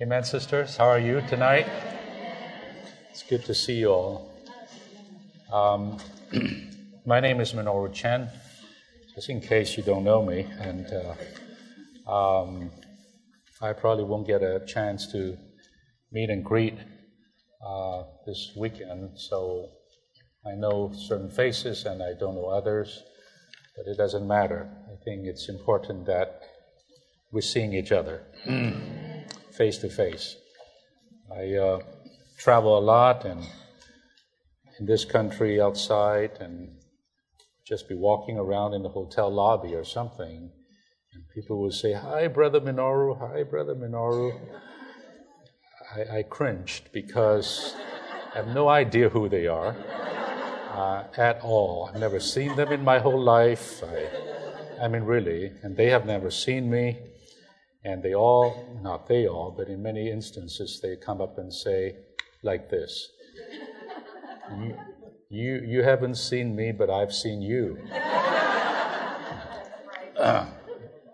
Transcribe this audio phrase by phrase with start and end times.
[0.00, 0.76] Amen, sisters.
[0.76, 1.66] How are you tonight?
[3.10, 4.32] It's good to see you all.
[5.52, 5.98] Um,
[7.04, 8.28] my name is Minoru Chen,
[9.12, 10.86] just in case you don't know me, and
[12.06, 12.70] uh, um,
[13.60, 15.36] I probably won't get a chance to
[16.12, 16.78] meet and greet
[17.66, 19.68] uh, this weekend, so
[20.46, 23.02] I know certain faces and I don't know others,
[23.76, 24.70] but it doesn't matter.
[24.86, 26.40] I think it's important that
[27.32, 28.22] we're seeing each other
[29.58, 30.36] face to face.
[31.34, 31.80] I uh,
[32.38, 33.44] travel a lot and
[34.78, 36.76] in this country outside and
[37.66, 40.52] just be walking around in the hotel lobby or something,
[41.12, 44.38] and people will say, Hi, Brother Minoru, hi, Brother Minoru.
[45.96, 47.74] I, I cringed because
[48.32, 49.74] I have no idea who they are
[50.70, 51.90] uh, at all.
[51.92, 53.82] I've never seen them in my whole life.
[53.82, 56.98] I, I mean, really, and they have never seen me.
[57.84, 61.96] And they all, not they all, but in many instances, they come up and say,
[62.42, 63.10] like this
[65.30, 67.78] You, you, haven't seen me, but I've seen you.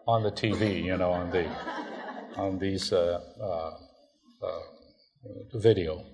[0.07, 1.47] On the TV, you know, on the
[2.37, 4.61] on these uh, uh, uh
[5.55, 6.05] video.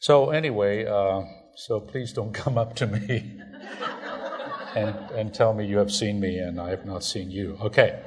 [0.00, 1.22] So anyway, uh,
[1.54, 3.40] so please don't come up to me
[4.74, 7.56] and and tell me you have seen me and I have not seen you.
[7.62, 8.00] Okay.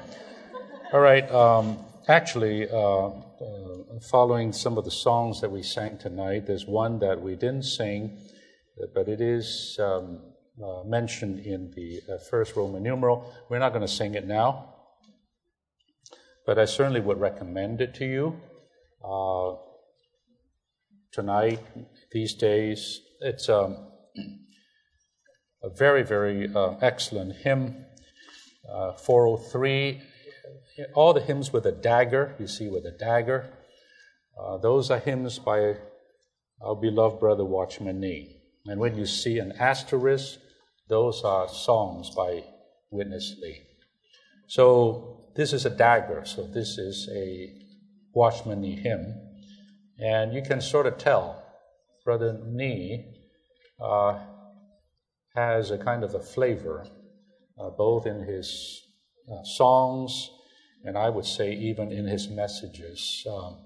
[0.95, 1.29] All right.
[1.29, 3.11] Um, actually, uh, uh,
[4.09, 8.17] following some of the songs that we sang tonight, there's one that we didn't sing,
[8.93, 10.21] but it is um,
[10.63, 13.29] uh, mentioned in the uh, first Roman numeral.
[13.49, 14.73] We're not going to sing it now,
[16.45, 18.39] but I certainly would recommend it to you
[19.03, 19.55] uh,
[21.11, 21.59] tonight,
[22.13, 23.01] these days.
[23.19, 23.91] It's um,
[25.61, 27.83] a very, very uh, excellent hymn.
[29.03, 30.01] 403
[30.93, 33.49] all the hymns with a dagger, you see with a dagger,
[34.37, 35.75] uh, those are hymns by
[36.61, 38.41] our beloved brother Watchman Nee.
[38.65, 40.39] And when you see an asterisk,
[40.89, 42.43] those are songs by
[42.91, 43.61] Witness Lee.
[44.47, 47.53] So this is a dagger, so this is a
[48.13, 49.21] Watchman Nee hymn.
[49.99, 51.43] And you can sort of tell
[52.03, 53.05] Brother Nee
[53.81, 54.19] uh,
[55.35, 56.85] has a kind of a flavor,
[57.59, 58.81] uh, both in his
[59.31, 60.29] uh, songs
[60.85, 63.25] and I would say even in his messages.
[63.29, 63.57] Um,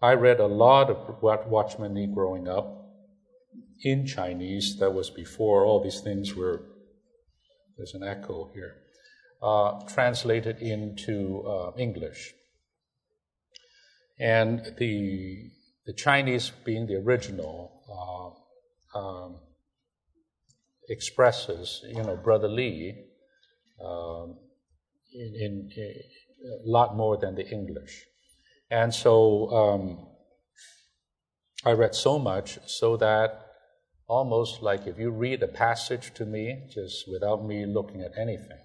[0.00, 2.86] I read a lot of what Watchman Nee growing up
[3.82, 4.76] in Chinese.
[4.78, 6.62] That was before all these things were,
[7.76, 8.76] there's an echo here,
[9.42, 12.34] uh, translated into uh, English.
[14.20, 15.50] And the,
[15.86, 17.82] the Chinese, being the original,
[18.94, 19.40] uh, um,
[20.88, 23.06] expresses, you know, Brother Lee
[23.84, 24.36] um,
[25.14, 25.94] in, in, in,
[26.44, 28.04] a lot more than the English.
[28.70, 30.06] And so um,
[31.64, 33.46] I read so much so that
[34.06, 38.58] almost like if you read a passage to me, just without me looking at anything,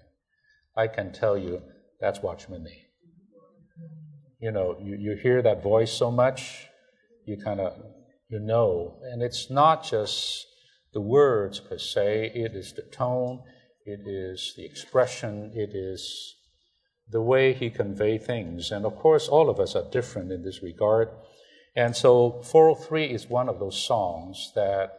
[0.76, 1.62] I can tell you
[2.00, 2.86] that's Watchman Nee.
[4.40, 6.66] You know, you, you hear that voice so much,
[7.26, 7.74] you kind of,
[8.28, 10.46] you know, and it's not just
[10.92, 13.42] the words per se, it is the tone,
[13.84, 16.36] it is the expression, it is
[17.10, 18.70] the way he conveyed things.
[18.70, 21.08] And of course, all of us are different in this regard.
[21.74, 24.92] And so 403 is one of those songs that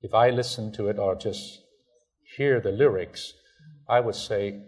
[0.00, 1.60] if I listen to it or just
[2.36, 3.34] hear the lyrics,
[3.88, 4.60] I would say,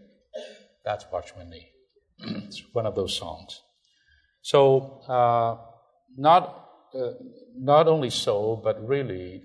[0.85, 1.71] that's Watchman Nee.
[2.47, 3.61] it's one of those songs.
[4.43, 5.57] So, uh,
[6.17, 7.13] not, uh,
[7.57, 9.43] not only so, but really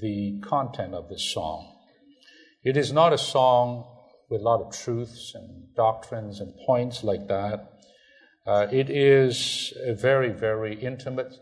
[0.00, 1.74] the content of this song.
[2.62, 3.97] It is not a song
[4.28, 7.72] with a lot of truths and doctrines and points like that.
[8.46, 11.34] Uh, it is a very, very intimate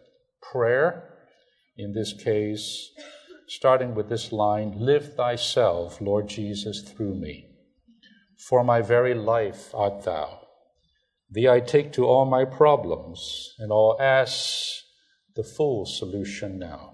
[0.43, 1.15] prayer.
[1.77, 2.91] In this case,
[3.49, 7.49] starting with this line Live thyself, Lord Jesus, through me.
[8.49, 10.41] For my very life art thou.
[11.31, 14.82] Thee I take to all my problems, and I'll ask
[15.35, 16.93] the full solution now.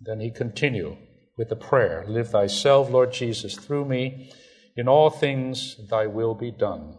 [0.00, 0.96] Then he continued
[1.36, 4.32] with the prayer Live thyself, Lord Jesus, through me
[4.76, 6.96] in all things thy will be done.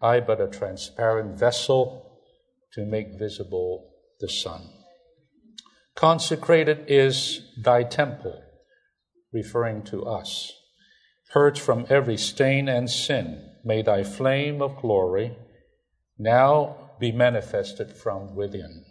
[0.00, 2.20] I but a transparent vessel
[2.74, 3.90] to make visible
[4.20, 4.62] the Son.
[5.94, 8.40] Consecrated is thy temple,
[9.32, 10.52] referring to us.
[11.32, 15.36] Purged from every stain and sin, may thy flame of glory
[16.18, 18.84] now be manifested from within.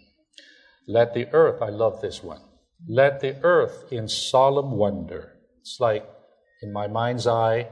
[0.88, 2.42] Let the earth, I love this one,
[2.88, 6.08] let the earth in solemn wonder, it's like
[6.62, 7.68] in my mind's eye,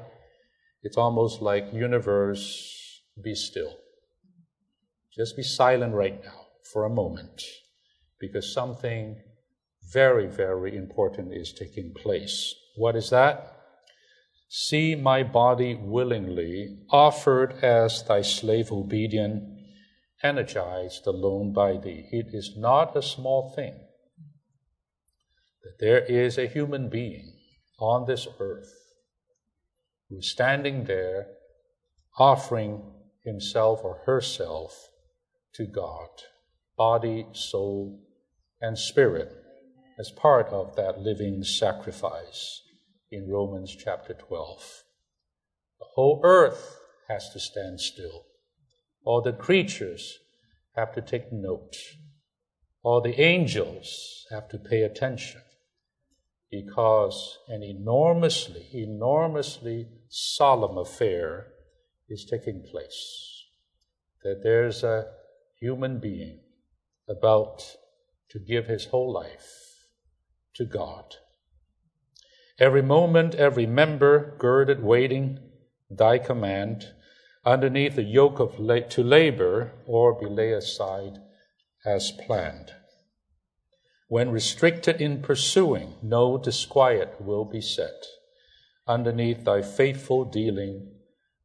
[0.84, 3.78] it's almost like universe be still.
[5.16, 7.42] Just be silent right now for a moment
[8.20, 9.22] because something
[9.92, 12.54] very, very important is taking place.
[12.76, 13.52] What is that?
[14.50, 19.44] See my body willingly, offered as thy slave obedient,
[20.24, 22.08] energized alone by thee.
[22.12, 23.80] It is not a small thing
[25.64, 27.35] that there is a human being
[27.80, 28.74] on this earth
[30.10, 31.28] who is standing there
[32.18, 32.82] offering
[33.24, 34.90] himself or herself
[35.54, 36.10] to God,
[36.78, 38.00] body, soul,
[38.62, 39.32] and spirit,
[39.98, 42.62] as part of that living sacrifice
[43.12, 44.84] in Romans chapter 12.
[45.80, 48.26] The whole earth has to stand still.
[49.04, 50.20] All the creatures
[50.76, 51.76] have to take note.
[52.84, 55.42] All the angels have to pay attention
[56.52, 61.48] because an enormously, enormously solemn affair
[62.08, 63.44] is taking place.
[64.24, 65.06] That there's a
[65.60, 66.40] human being
[67.10, 67.64] about
[68.30, 69.88] to give his whole life
[70.56, 71.16] to God.
[72.60, 75.40] Every moment, every member girded, waiting
[75.90, 76.94] thy command,
[77.46, 81.20] underneath the yoke of la- to labor or be laid aside
[81.86, 82.72] as planned.
[84.08, 88.06] When restricted in pursuing, no disquiet will be set.
[88.88, 90.92] Underneath thy faithful dealing,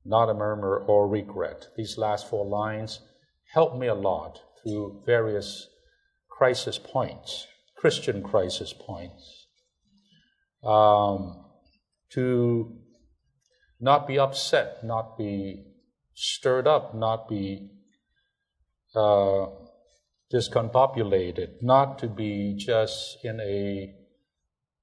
[0.05, 1.69] not a murmur or regret.
[1.77, 3.01] These last four lines
[3.53, 5.69] help me a lot through various
[6.29, 7.47] crisis points,
[7.77, 9.47] Christian crisis points.
[10.63, 11.47] Um,
[12.11, 12.77] to
[13.81, 15.65] not be upset, not be
[16.15, 17.71] stirred up, not be
[18.95, 19.47] uh,
[20.33, 23.93] discombobulated, not to be just in a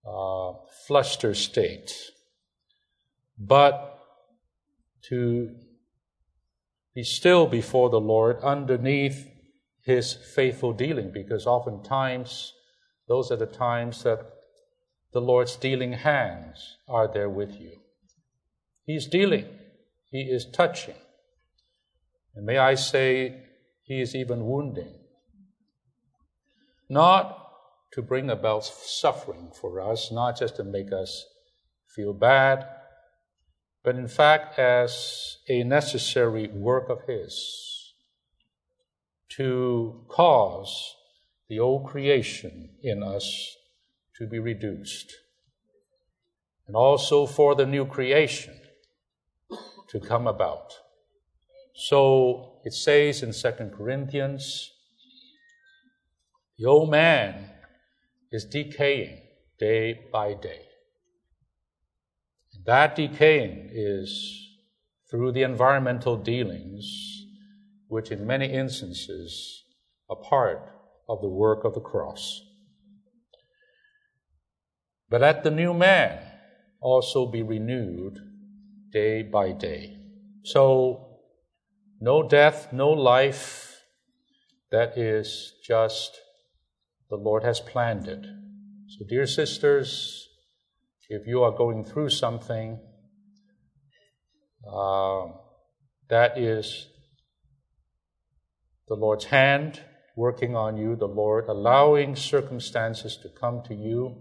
[0.06, 0.54] uh,
[0.86, 1.94] fluster state,
[3.38, 4.00] but
[5.04, 5.56] to
[6.94, 9.30] be still before the Lord underneath
[9.84, 12.54] His faithful dealing, because oftentimes
[13.08, 14.20] those are the times that
[15.14, 17.78] the Lord's dealing hands are there with you.
[18.86, 19.46] He's dealing,
[20.12, 20.96] He is touching.
[22.36, 23.44] And may I say,
[23.84, 24.97] He is even wounding
[26.90, 27.52] not
[27.92, 31.26] to bring about suffering for us, not just to make us
[31.88, 32.66] feel bad,
[33.84, 37.94] but in fact as a necessary work of His
[39.30, 40.96] to cause
[41.50, 43.56] the old creation in us
[44.18, 45.14] to be reduced,
[46.66, 48.60] and also for the new creation
[49.88, 50.74] to come about.
[51.74, 54.74] So it says in 2 Corinthians
[56.58, 57.50] the old man
[58.32, 59.20] is decaying
[59.60, 60.62] day by day.
[62.66, 64.48] That decaying is
[65.10, 67.26] through the environmental dealings,
[67.88, 69.64] which in many instances
[70.10, 70.74] are part
[71.08, 72.42] of the work of the cross.
[75.10, 76.20] But let the new man
[76.82, 78.20] also be renewed
[78.92, 79.98] day by day.
[80.44, 81.20] So,
[82.02, 83.82] no death, no life,
[84.72, 86.20] that is just
[87.10, 88.26] the Lord has planned it.
[88.90, 90.28] So, dear sisters,
[91.10, 92.80] if you are going through something
[94.70, 95.28] uh,
[96.10, 96.88] that is
[98.88, 99.82] the Lord's hand
[100.16, 104.16] working on you, the Lord allowing circumstances to come to you,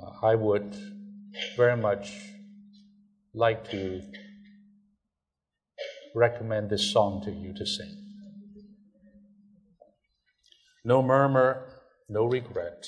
[0.00, 0.74] uh, I would
[1.56, 2.12] very much
[3.32, 4.00] like to
[6.14, 8.03] recommend this song to you to sing.
[10.84, 11.64] No murmur,
[12.08, 12.86] no regret.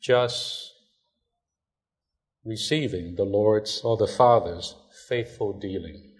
[0.00, 0.72] Just
[2.44, 4.74] receiving the Lord's or the Father's
[5.08, 6.12] faithful dealing.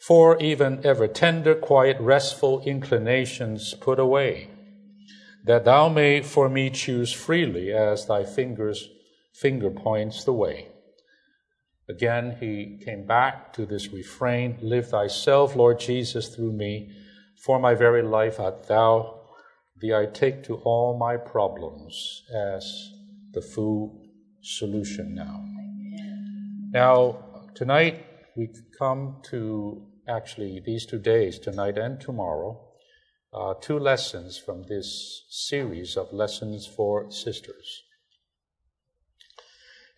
[0.00, 4.50] For even ever tender, quiet, restful inclinations put away,
[5.44, 8.88] that thou may for me choose freely as thy fingers
[9.32, 10.68] finger points the way.
[11.88, 16.90] Again, he came back to this refrain Live thyself, Lord Jesus, through me
[17.38, 19.20] for my very life art thou,
[19.80, 22.92] thee I take to all my problems as
[23.32, 24.02] the full
[24.42, 25.44] solution now.
[26.70, 28.04] Now, tonight
[28.36, 32.60] we come to actually these two days, tonight and tomorrow,
[33.32, 37.82] uh, two lessons from this series of lessons for sisters.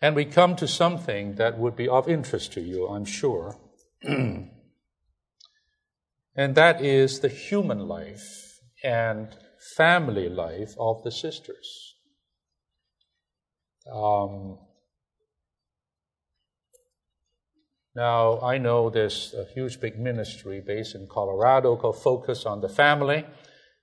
[0.01, 3.57] And we come to something that would be of interest to you, I'm sure.
[6.41, 9.27] and that is the human life and
[9.77, 11.95] family life of the sisters.
[13.91, 14.57] Um,
[17.93, 22.69] Now, I know there's a huge big ministry based in Colorado called Focus on the
[22.69, 23.25] Family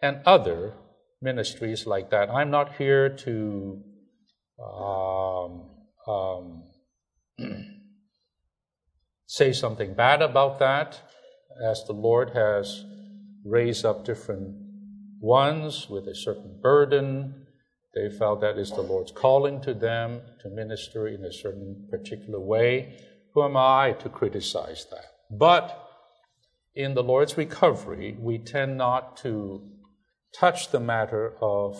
[0.01, 0.73] and other
[1.21, 2.31] ministries like that.
[2.31, 3.83] I'm not here to
[4.59, 5.71] um,
[6.07, 6.63] um,
[9.27, 11.03] say something bad about that,
[11.65, 12.85] as the Lord has
[13.45, 14.57] raised up different
[15.21, 17.47] ones with a certain burden.
[17.95, 22.41] They felt that is the Lord's calling to them to minister in a certain particular
[22.41, 23.01] way.
[23.35, 25.05] Who am I to criticize that?
[25.31, 25.85] But
[26.75, 29.69] in the Lord's recovery, we tend not to
[30.39, 31.77] touch the matter of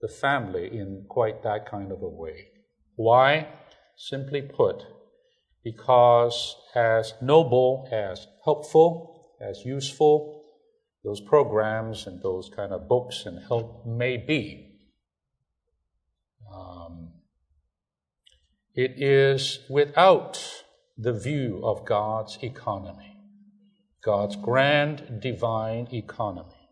[0.00, 2.48] the family in quite that kind of a way.
[2.96, 3.48] Why?
[3.96, 4.84] Simply put,
[5.64, 10.40] because as noble, as helpful, as useful
[11.04, 14.78] those programs and those kind of books and help may be,
[16.54, 17.12] um,
[18.74, 20.64] it is without
[20.96, 23.16] the view of God's economy,
[24.04, 26.68] God's grand divine economy.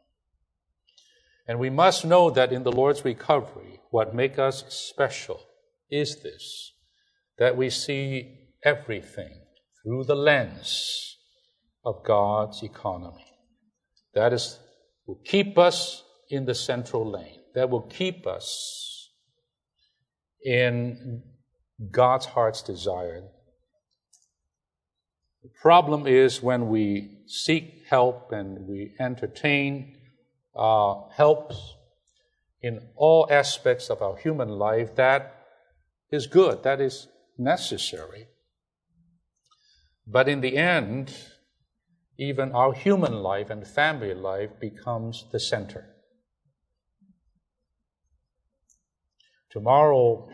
[1.48, 5.40] And we must know that in the Lord's recovery, what makes us special
[5.90, 6.72] is this
[7.38, 9.40] that we see everything
[9.82, 11.16] through the lens
[11.84, 13.26] of God's economy.
[14.14, 14.58] That is,
[15.06, 19.10] will keep us in the central lane, that will keep us
[20.44, 21.22] in
[21.90, 23.22] God's heart's desire.
[25.42, 29.96] The problem is when we seek help and we entertain
[30.54, 31.76] uh, helps
[32.60, 35.46] in all aspects of our human life, that
[36.12, 38.26] is good, that is necessary.
[40.06, 41.14] But in the end,
[42.18, 45.94] even our human life and family life becomes the center.
[49.50, 50.28] Tomorrow,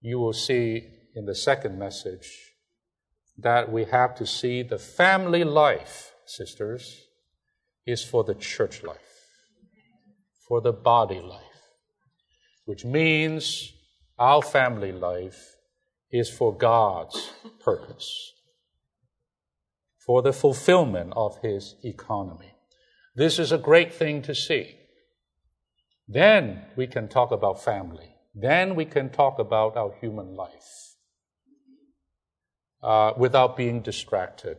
[0.00, 2.52] you will see in the second message
[3.38, 7.06] that we have to see the family life, sisters,
[7.86, 8.98] is for the church life,
[10.46, 11.40] for the body life,
[12.66, 13.72] which means
[14.18, 15.56] our family life
[16.10, 17.32] is for God's
[17.64, 18.33] purpose,
[20.06, 22.54] for the fulfillment of His economy.
[23.14, 24.76] This is a great thing to see.
[26.06, 28.14] Then we can talk about family.
[28.34, 30.96] Then we can talk about our human life
[32.82, 34.58] uh, without being distracted,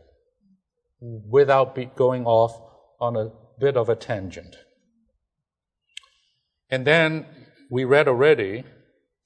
[1.00, 2.60] without be going off
[3.00, 4.56] on a bit of a tangent.
[6.70, 7.26] And then
[7.70, 8.64] we read already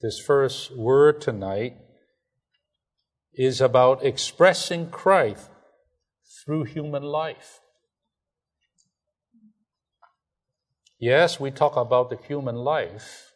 [0.02, 1.76] this first word tonight
[3.34, 5.49] is about expressing Christ
[6.44, 7.60] through human life.
[10.98, 13.32] Yes, we talk about the human life,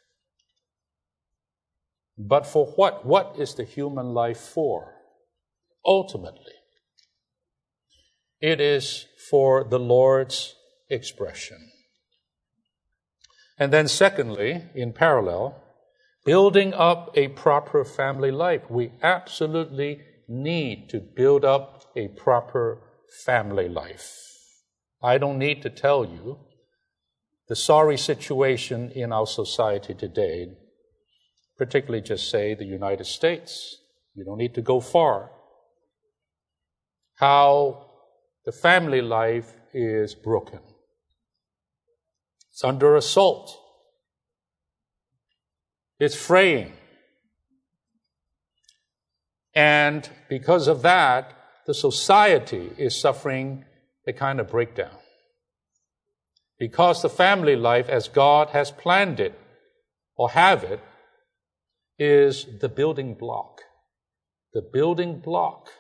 [2.19, 3.07] but for what?
[3.07, 4.95] What is the human life for?
[5.85, 6.53] Ultimately,
[8.41, 10.55] it is for the Lord's
[10.91, 11.71] expression.
[13.59, 15.63] And then, secondly, in parallel,
[16.25, 18.63] building up a proper family life.
[18.71, 22.79] We absolutely need to build up a proper
[23.25, 24.13] family life.
[25.03, 26.39] I don't need to tell you
[27.49, 30.49] the sorry situation in our society today,
[31.59, 33.79] particularly just say the United States.
[34.15, 35.31] You don't need to go far.
[37.17, 37.91] How
[38.45, 40.61] the family life is broken.
[42.51, 43.59] It's under assault.
[45.99, 46.73] It's fraying.
[49.55, 51.33] And because of that,
[51.67, 53.65] the society is suffering
[54.07, 54.97] a kind of breakdown.
[56.59, 59.39] Because the family life, as God has planned it
[60.17, 60.81] or have it,
[61.99, 63.63] is the building block.
[64.53, 65.71] The building block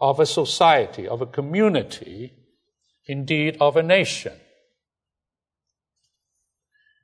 [0.00, 2.32] of a society, of a community,
[3.06, 4.34] indeed of a nation.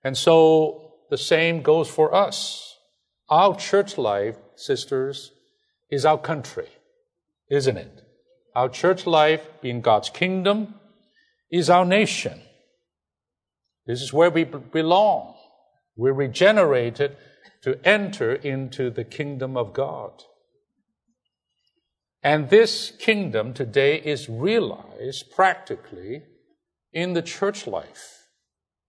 [0.05, 2.77] And so the same goes for us.
[3.29, 5.33] Our church life, sisters,
[5.91, 6.69] is our country,
[7.51, 8.03] isn't it?
[8.55, 10.75] Our church life, being God's kingdom,
[11.51, 12.41] is our nation.
[13.87, 15.35] This is where we belong.
[15.97, 17.17] We're regenerated
[17.63, 20.23] to enter into the kingdom of God.
[22.23, 26.23] And this kingdom today is realized practically
[26.93, 28.29] in the church life.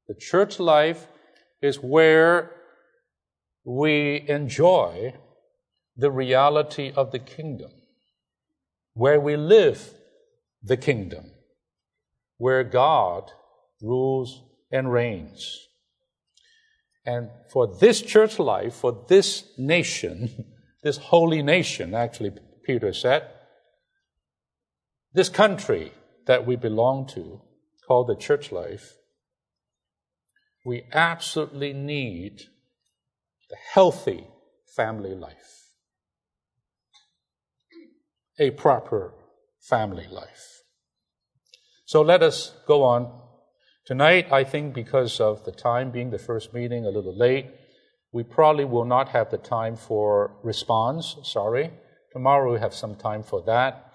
[0.07, 1.07] The church life
[1.61, 2.51] is where
[3.65, 5.15] we enjoy
[5.97, 7.71] the reality of the kingdom,
[8.95, 9.93] where we live
[10.63, 11.25] the kingdom,
[12.37, 13.31] where God
[13.81, 15.67] rules and reigns.
[17.05, 20.45] And for this church life, for this nation,
[20.83, 22.31] this holy nation, actually,
[22.63, 23.29] Peter said.
[25.13, 25.93] This country
[26.25, 27.41] that we belong to,
[27.87, 28.95] called the church life,
[30.65, 32.41] we absolutely need
[33.49, 34.25] the healthy
[34.75, 35.64] family life,
[38.39, 39.13] a proper
[39.61, 40.61] family life.
[41.85, 43.21] So let us go on.
[43.85, 47.47] Tonight, I think because of the time being the first meeting a little late,
[48.11, 51.17] we probably will not have the time for response.
[51.23, 51.71] Sorry.
[52.11, 53.91] Tomorrow we have some time for that.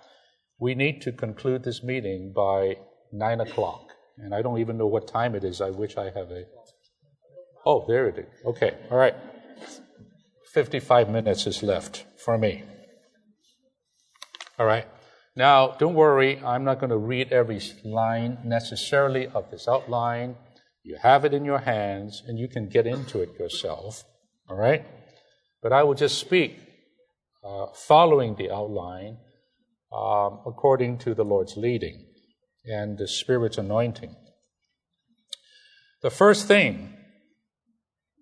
[0.58, 2.76] We need to conclude this meeting by
[3.12, 3.92] nine o'clock.
[4.18, 5.60] And I don't even know what time it is.
[5.60, 6.44] I wish I have a.
[7.64, 8.44] Oh, there it is.
[8.44, 8.76] Okay.
[8.90, 9.14] All right.
[10.52, 12.62] 55 minutes is left for me.
[14.60, 14.86] All right.
[15.34, 20.36] Now, don't worry, I'm not going to read every line necessarily of this outline.
[20.82, 24.04] You have it in your hands and you can get into it yourself.
[24.50, 24.84] All right?
[25.62, 26.58] But I will just speak
[27.42, 29.16] uh, following the outline
[29.90, 32.04] um, according to the Lord's leading
[32.66, 34.14] and the Spirit's anointing.
[36.02, 36.98] The first thing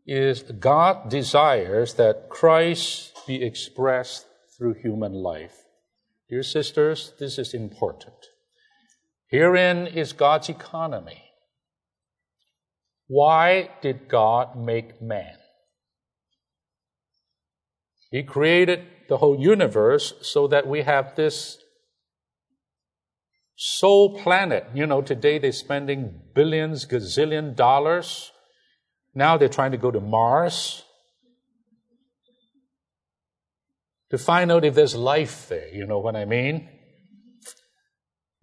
[0.07, 4.25] is God desires that Christ be expressed
[4.57, 5.65] through human life.
[6.29, 8.15] Dear sisters, this is important.
[9.31, 11.23] Herein is God's economy.
[13.07, 15.37] Why did God make man?
[18.11, 21.59] He created the whole universe so that we have this
[23.57, 24.67] sole planet.
[24.75, 28.33] You know, today they're spending billions, gazillion dollars.
[29.15, 30.85] Now they're trying to go to Mars
[34.11, 35.69] to find out if there's life there.
[35.69, 36.69] You know what I mean?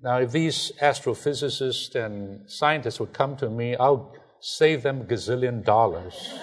[0.02, 6.34] Now, if these astrophysicists and scientists would come to me, I'll save them gazillion dollars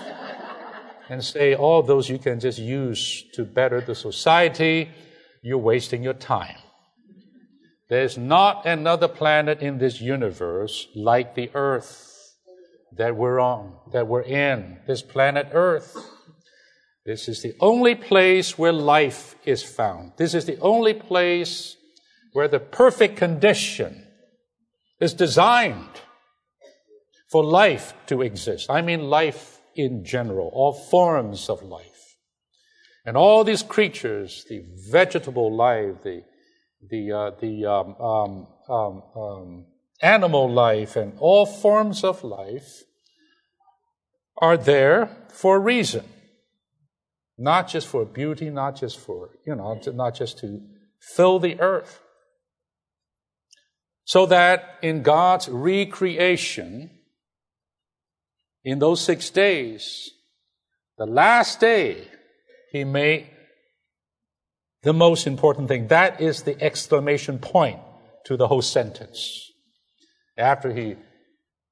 [1.08, 4.90] and say, all those you can just use to better the society,
[5.42, 6.56] you're wasting your time.
[7.88, 12.08] There's not another planet in this universe like the Earth
[12.96, 15.94] that we're on, that we're in, this planet Earth.
[17.04, 20.12] This is the only place where life is found.
[20.16, 21.76] This is the only place
[22.32, 24.06] where the perfect condition
[25.00, 26.00] is designed
[27.28, 28.70] for life to exist.
[28.70, 32.16] I mean life in general, all forms of life.
[33.04, 36.22] And all these creatures, the vegetable life, the,
[36.88, 39.66] the, uh, the um, um, um, um,
[40.00, 42.84] animal life, and all forms of life
[44.38, 46.04] are there for a reason.
[47.38, 50.60] Not just for beauty, not just for, you know, not just to
[51.00, 52.00] fill the earth.
[54.04, 56.90] So that in God's recreation,
[58.64, 60.10] in those six days,
[60.98, 62.08] the last day,
[62.70, 63.30] he made
[64.82, 65.88] the most important thing.
[65.88, 67.80] That is the exclamation point
[68.26, 69.50] to the whole sentence.
[70.36, 70.96] After he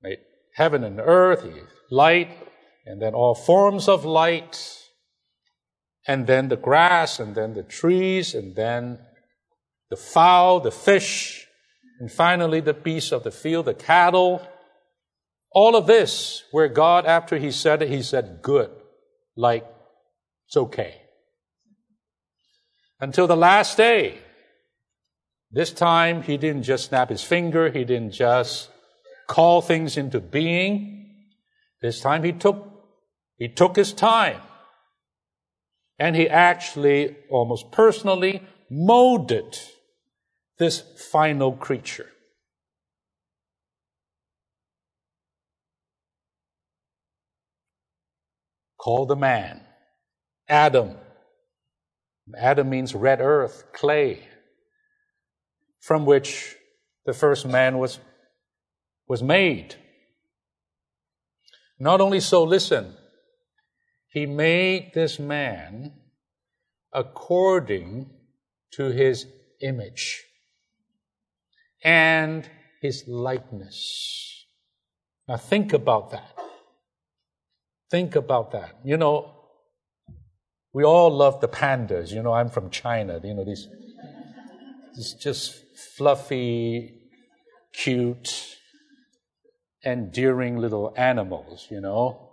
[0.03, 0.18] made
[0.55, 2.31] heaven and earth, he light,
[2.87, 4.79] and then all forms of light,
[6.06, 8.98] and then the grass, and then the trees, and then
[9.90, 11.46] the fowl, the fish,
[12.00, 14.46] and finally the beasts of the field, the cattle,
[15.52, 18.70] all of this, where God, after He said it, He said, good,
[19.36, 19.66] like
[20.46, 21.02] it's okay.
[23.00, 24.18] Until the last day.
[25.52, 28.70] This time, He didn't just snap His finger, He didn't just
[29.26, 31.26] call things into being.
[31.82, 32.64] This time, He took,
[33.36, 34.40] He took His time.
[36.00, 39.56] And He actually, almost personally, molded
[40.58, 40.82] this
[41.12, 42.08] final creature.
[48.80, 49.60] called the man
[50.48, 50.96] Adam.
[52.36, 54.20] Adam means red earth, clay,
[55.80, 56.56] from which
[57.04, 57.98] the first man was,
[59.08, 59.74] was made.
[61.78, 62.94] Not only so, listen,
[64.11, 65.92] he made this man
[66.92, 68.11] according
[68.73, 69.27] to his
[69.62, 70.25] image
[71.85, 72.49] and
[72.81, 74.46] his likeness.
[75.29, 76.37] Now think about that.
[77.90, 78.77] Think about that.
[78.85, 79.33] You know,
[80.73, 82.11] we all love the pandas.
[82.11, 83.20] You know, I'm from China.
[83.23, 83.68] You know, these,
[84.96, 85.55] these just
[85.96, 87.01] fluffy,
[87.73, 88.57] cute,
[89.85, 92.29] endearing little animals, you know.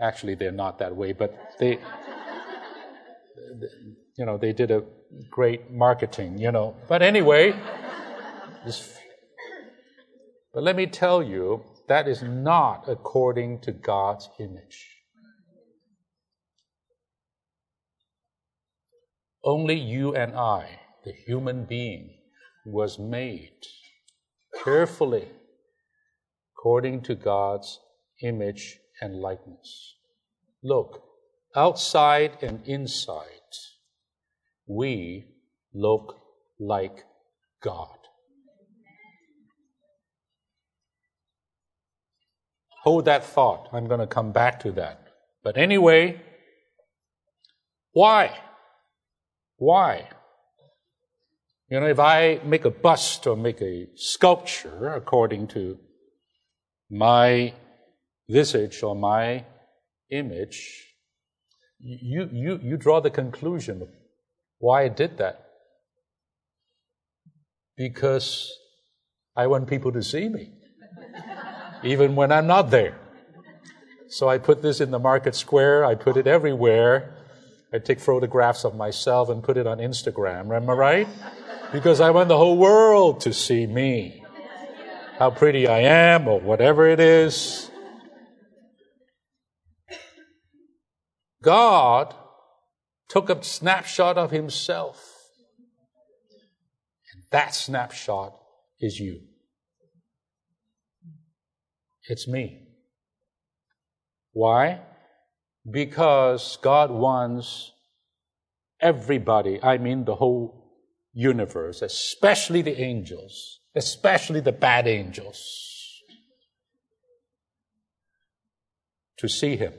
[0.00, 1.78] Actually, they're not that way, but they,
[4.16, 4.82] you know, they did a
[5.30, 6.76] great marketing, you know.
[6.88, 7.54] But anyway,
[8.64, 8.98] this,
[10.52, 14.90] but let me tell you, that is not according to God's image.
[19.44, 22.14] Only you and I, the human being,
[22.64, 23.52] was made
[24.64, 25.28] carefully
[26.56, 27.78] according to God's
[28.22, 29.94] image and likeness.
[30.62, 31.02] Look,
[31.54, 33.28] outside and inside,
[34.66, 35.26] we
[35.72, 36.16] look
[36.58, 37.04] like
[37.62, 37.98] God.
[42.82, 43.68] Hold that thought.
[43.72, 45.08] I'm going to come back to that.
[45.42, 46.20] But anyway,
[47.92, 48.38] why?
[49.56, 50.08] Why?
[51.70, 55.78] You know, if I make a bust or make a sculpture according to
[56.90, 57.54] my
[58.28, 59.44] visage or my
[60.10, 60.94] image,
[61.80, 63.88] you, you, you draw the conclusion of
[64.58, 65.46] why I did that.
[67.76, 68.52] Because
[69.36, 70.52] I want people to see me,
[71.84, 72.98] even when I'm not there.
[74.08, 77.14] So I put this in the market square, I put it everywhere.
[77.72, 81.08] I take photographs of myself and put it on Instagram, am I right?
[81.72, 84.22] Because I want the whole world to see me.
[85.18, 87.70] How pretty I am, or whatever it is.
[91.44, 92.14] God
[93.08, 94.98] took a snapshot of himself.
[97.12, 98.34] And that snapshot
[98.80, 99.20] is you.
[102.08, 102.68] It's me.
[104.32, 104.80] Why?
[105.70, 107.72] Because God wants
[108.80, 110.64] everybody, I mean the whole
[111.12, 116.02] universe, especially the angels, especially the bad angels,
[119.18, 119.72] to see Him,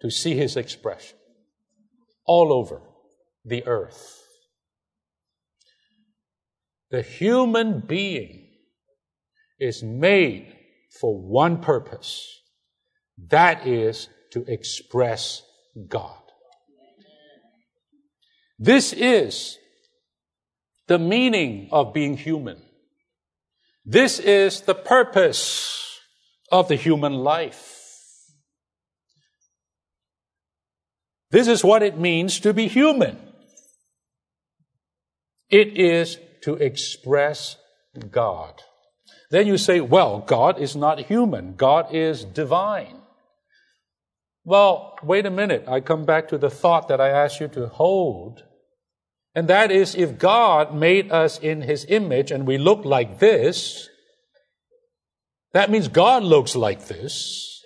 [0.00, 1.16] to see His expression
[2.24, 2.80] all over
[3.44, 4.22] the earth.
[6.90, 8.48] The human being
[9.58, 10.54] is made
[11.00, 12.38] for one purpose
[13.26, 15.42] that is to express
[15.88, 16.14] God.
[18.58, 19.58] This is
[20.86, 22.60] the meaning of being human.
[23.84, 26.00] This is the purpose
[26.50, 27.77] of the human life.
[31.30, 33.18] This is what it means to be human.
[35.50, 37.56] It is to express
[38.10, 38.62] God.
[39.30, 41.54] Then you say, well, God is not human.
[41.54, 42.96] God is divine.
[44.44, 45.64] Well, wait a minute.
[45.68, 48.44] I come back to the thought that I asked you to hold.
[49.34, 53.88] And that is if God made us in his image and we look like this,
[55.52, 57.62] that means God looks like this.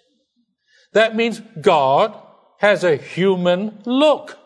[0.92, 2.20] That means God
[2.62, 4.38] has a human look.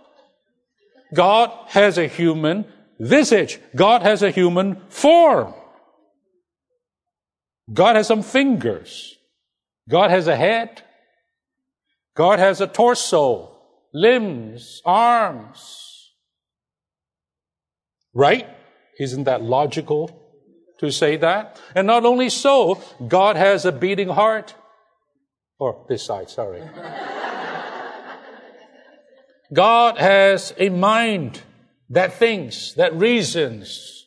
[1.15, 2.65] God has a human
[2.99, 3.61] visage.
[3.77, 5.53] God has a human form.
[7.71, 9.17] God has some fingers.
[9.89, 10.83] God has a head.
[12.17, 13.55] God has a torso,
[13.93, 16.15] limbs, arms.
[18.15, 18.49] Right?
[18.99, 20.09] Isn't that logical
[20.81, 21.61] to say that?
[21.75, 24.55] And not only so, God has a beating heart.
[25.59, 26.63] Or this side, sorry.
[29.53, 31.43] God has a mind
[31.91, 34.07] that thinks, that reasons.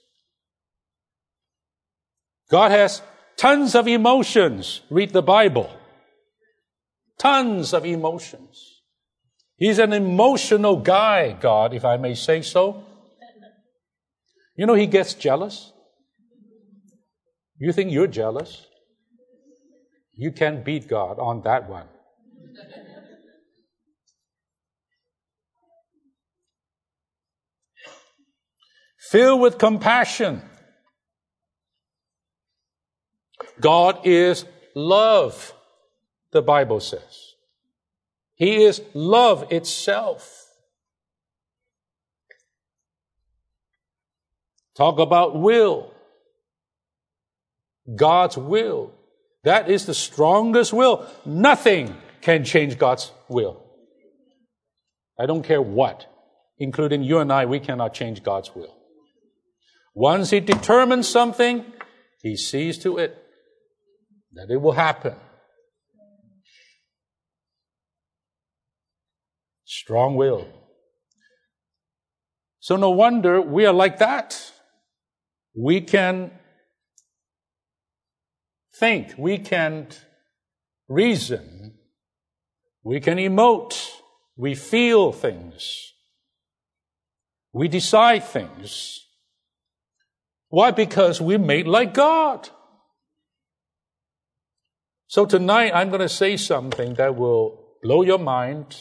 [2.49, 3.02] God has
[3.38, 4.82] tons of emotions.
[4.89, 5.69] Read the Bible.
[7.17, 8.82] Tons of emotions.
[9.58, 12.84] He's an emotional guy, God, if I may say so.
[14.56, 15.71] You know, he gets jealous.
[17.58, 18.65] You think you're jealous?
[20.13, 21.88] You can't beat God on that one.
[29.10, 30.43] Filled with compassion.
[33.60, 34.45] God is
[34.76, 35.52] love
[36.32, 37.34] the Bible says.
[38.36, 40.45] He is love itself.
[44.76, 45.91] Talk about will.
[47.95, 48.93] God's will.
[49.43, 51.08] That is the strongest will.
[51.26, 53.63] Nothing can change God's will.
[55.17, 56.06] I don't care what,
[56.60, 58.79] including you and I, we cannot change God's will.
[59.93, 61.65] Once He determines something,
[62.21, 63.17] He sees to it
[64.34, 65.15] that it will happen.
[69.65, 70.47] Strong will.
[72.60, 74.52] So no wonder we are like that.
[75.56, 76.32] We can
[78.80, 79.88] think, we can
[80.88, 81.73] reason,
[82.84, 83.89] we can emote,
[84.38, 85.93] we feel things,
[87.52, 89.06] we decide things.
[90.50, 90.72] Why?
[90.72, 92.50] Because we're made like God.
[95.08, 98.76] So tonight I'm going to say something that will blow your mind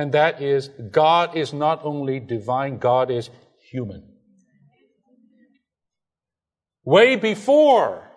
[0.00, 3.28] And that is God is not only divine, God is
[3.70, 4.02] human.
[6.84, 8.10] Way before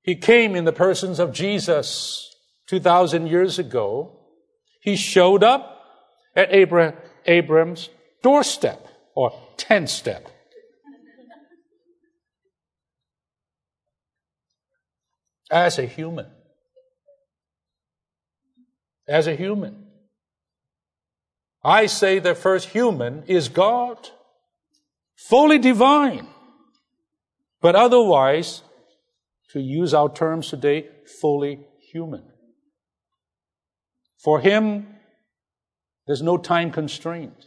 [0.00, 2.34] he came in the persons of Jesus
[2.68, 4.20] 2,000 years ago,
[4.80, 5.84] he showed up
[6.34, 6.94] at Abraham,
[7.26, 7.90] Abram's
[8.22, 10.30] doorstep or tent step.
[15.50, 16.26] As a human.
[19.06, 19.86] As a human.
[21.64, 24.10] I say the first human is God,
[25.16, 26.28] fully divine,
[27.60, 28.62] but otherwise,
[29.50, 30.88] to use our terms today,
[31.20, 31.60] fully
[31.92, 32.22] human.
[34.22, 34.86] For him,
[36.06, 37.46] there's no time constraint.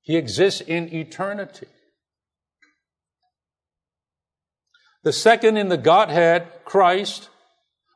[0.00, 1.68] He exists in eternity.
[5.02, 7.28] The second in the Godhead, Christ,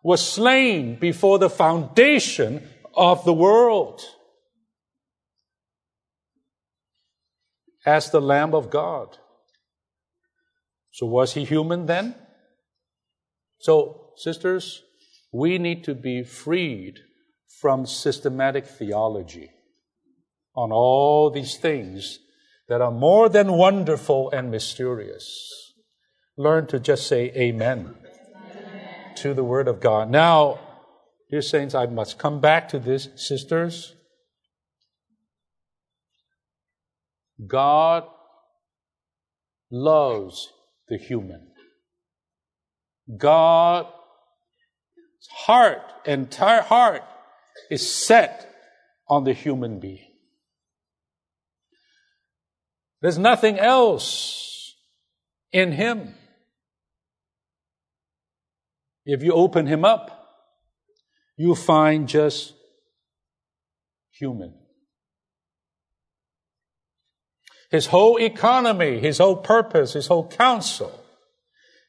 [0.02, 4.02] was slain before the foundation of the world
[7.84, 9.18] as the Lamb of God.
[10.90, 12.16] So was he human then?
[13.58, 14.82] So, sisters,
[15.32, 17.00] we need to be freed
[17.60, 19.50] from systematic theology
[20.54, 22.18] on all these things
[22.68, 25.65] that are more than wonderful and mysterious.
[26.36, 27.94] Learn to just say amen,
[29.16, 30.10] to the Word of God.
[30.10, 30.58] Now,
[31.30, 33.94] dear saints, I must come back to this, sisters.
[37.46, 38.04] God
[39.70, 40.52] loves
[40.88, 41.48] the human.
[43.16, 43.88] God's
[45.30, 47.02] heart, entire heart,
[47.70, 48.52] is set
[49.08, 50.12] on the human being.
[53.00, 54.74] There's nothing else
[55.52, 56.14] in him.
[59.06, 60.10] If you open him up,
[61.36, 62.54] you find just
[64.10, 64.52] human.
[67.70, 71.04] His whole economy, his whole purpose, his whole counsel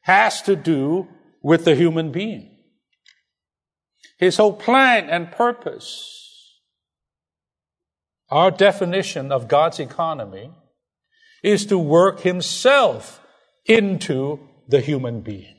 [0.02, 1.08] has to do
[1.42, 2.56] with the human being.
[4.18, 6.14] His whole plan and purpose.
[8.30, 10.50] Our definition of God's economy
[11.42, 13.20] is to work himself
[13.64, 15.57] into the human being.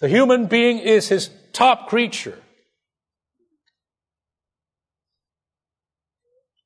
[0.00, 2.38] The human being is his top creature.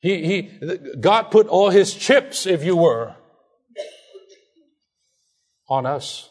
[0.00, 3.14] He, he, God put all his chips, if you were,
[5.68, 6.28] on us.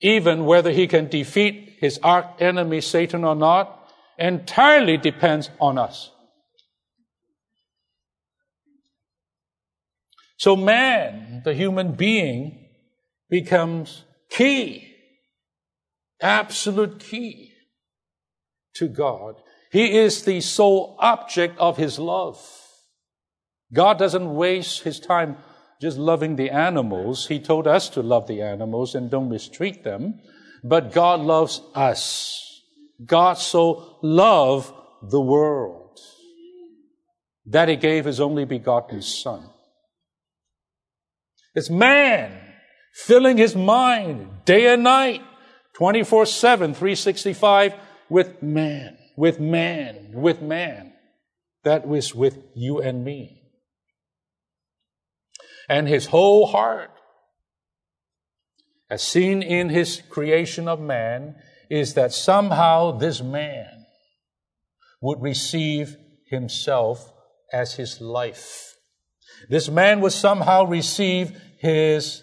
[0.00, 6.10] Even whether he can defeat his arch enemy Satan or not entirely depends on us.
[10.36, 12.61] So man, the human being,
[13.32, 14.94] becomes key,
[16.20, 17.54] absolute key
[18.74, 19.36] to God.
[19.72, 22.38] He is the sole object of his love.
[23.72, 25.38] God doesn't waste his time
[25.80, 27.28] just loving the animals.
[27.28, 30.20] He told us to love the animals and don't mistreat them.
[30.62, 32.60] But God loves us.
[33.02, 34.74] God so loved
[35.10, 35.98] the world
[37.46, 39.48] that he gave his only begotten son.
[41.54, 42.51] It's man
[42.92, 45.22] filling his mind day and night,
[45.74, 47.74] 24 7, 365
[48.08, 50.92] with man, with man, with man.
[51.64, 53.42] That was with you and me.
[55.68, 56.90] And his whole heart,
[58.90, 61.36] as seen in his creation of man,
[61.70, 63.86] is that somehow this man
[65.00, 67.12] would receive himself
[67.52, 68.74] as his life.
[69.48, 72.22] This man would somehow receive his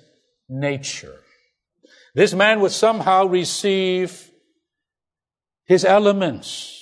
[0.49, 1.19] nature.
[2.15, 4.31] This man would somehow receive
[5.65, 6.75] his elements.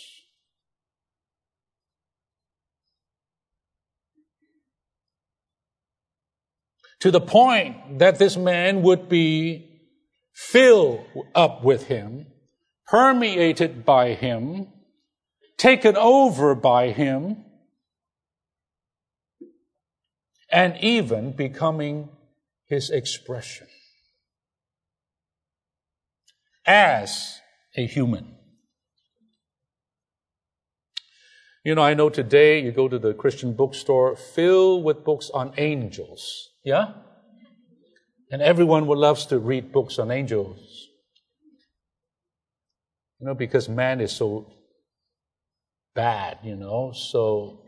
[7.01, 9.81] To the point that this man would be
[10.33, 12.27] filled up with him,
[12.87, 14.67] permeated by him,
[15.57, 17.43] taken over by him,
[20.51, 22.09] and even becoming
[22.67, 23.67] his expression
[26.65, 27.39] as
[27.75, 28.35] a human.
[31.63, 35.53] You know, I know today you go to the Christian bookstore filled with books on
[35.57, 36.49] angels.
[36.63, 36.93] Yeah?
[38.31, 40.87] And everyone loves to read books on angels.
[43.19, 44.53] You know, because man is so
[45.95, 47.63] bad, you know, so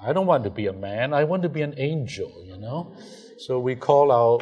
[0.00, 1.12] I don't want to be a man.
[1.12, 2.96] I want to be an angel, you know?
[3.38, 4.38] So we call our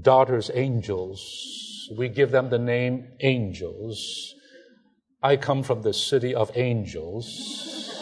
[0.00, 1.88] daughters angels.
[1.96, 4.34] We give them the name angels.
[5.22, 7.92] I come from the city of angels.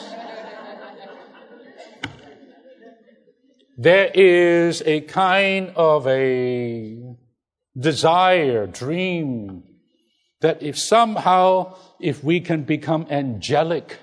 [3.76, 6.98] there is a kind of a
[7.78, 9.64] desire, dream,
[10.40, 13.98] that if somehow, if we can become angelic,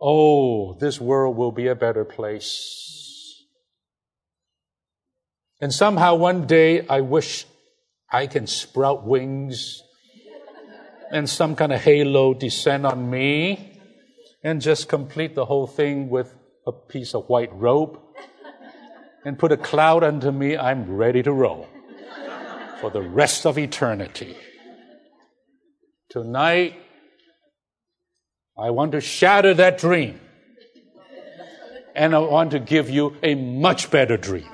[0.00, 2.99] oh, this world will be a better place.
[5.60, 7.46] And somehow one day I wish
[8.10, 9.82] I can sprout wings
[11.12, 13.78] and some kind of halo descend on me
[14.42, 16.34] and just complete the whole thing with
[16.66, 18.16] a piece of white rope
[19.24, 21.68] and put a cloud under me, I'm ready to roll
[22.80, 24.36] for the rest of eternity.
[26.08, 26.74] Tonight,
[28.58, 30.20] I want to shatter that dream.
[31.94, 34.48] And I want to give you a much better dream.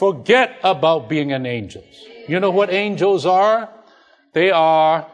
[0.00, 1.84] Forget about being an angel.
[2.26, 3.68] You know what angels are?
[4.32, 5.06] They are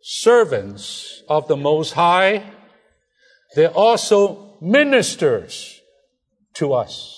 [0.00, 2.50] servants of the Most High.
[3.54, 5.82] They're also ministers
[6.54, 7.14] to us.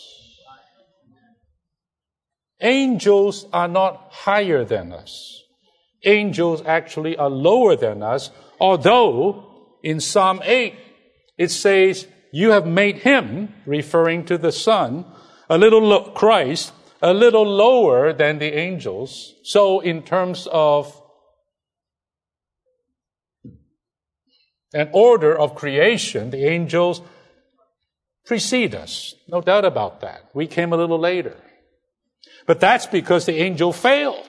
[2.61, 5.41] Angels are not higher than us.
[6.05, 10.75] Angels actually are lower than us, although in Psalm 8
[11.37, 15.05] it says, You have made him, referring to the Son,
[15.49, 19.35] a little lo- Christ, a little lower than the angels.
[19.43, 21.01] So, in terms of
[24.75, 27.01] an order of creation, the angels
[28.27, 29.15] precede us.
[29.27, 30.29] No doubt about that.
[30.35, 31.37] We came a little later.
[32.47, 34.29] But that's because the angel failed.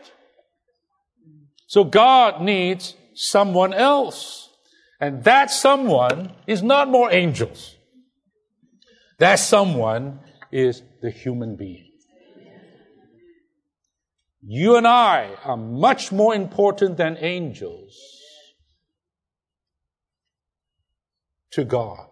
[1.68, 4.50] So God needs someone else.
[5.00, 7.76] And that someone is not more angels.
[9.20, 10.20] That someone
[10.52, 11.92] is the human being.
[14.42, 17.98] You and I are much more important than angels
[21.52, 22.08] to God.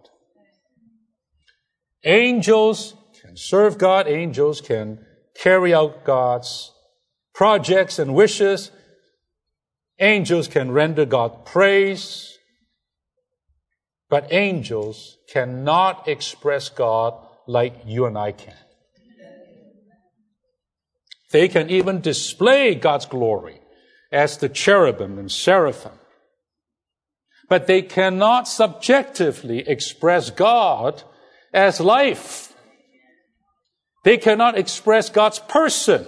[2.04, 6.72] Angels can serve God, angels can carry out God's
[7.34, 8.72] projects and wishes.
[10.00, 12.38] Angels can render God praise,
[14.10, 18.54] but angels cannot express God like you and I can.
[21.32, 23.60] They can even display God's glory
[24.12, 26.00] as the cherubim and seraphim.
[27.50, 31.04] But they cannot subjectively express God
[31.54, 32.54] as life.
[34.04, 36.06] They cannot express God's person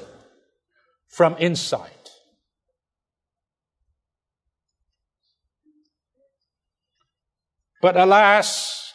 [1.07, 1.91] from inside.
[7.81, 8.93] But alas,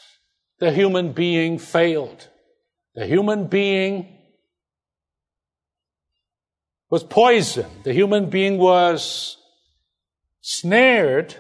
[0.59, 2.28] the human being failed.
[2.94, 4.09] The human being
[6.90, 7.83] was poisoned.
[7.83, 9.37] The human being was
[10.40, 11.35] snared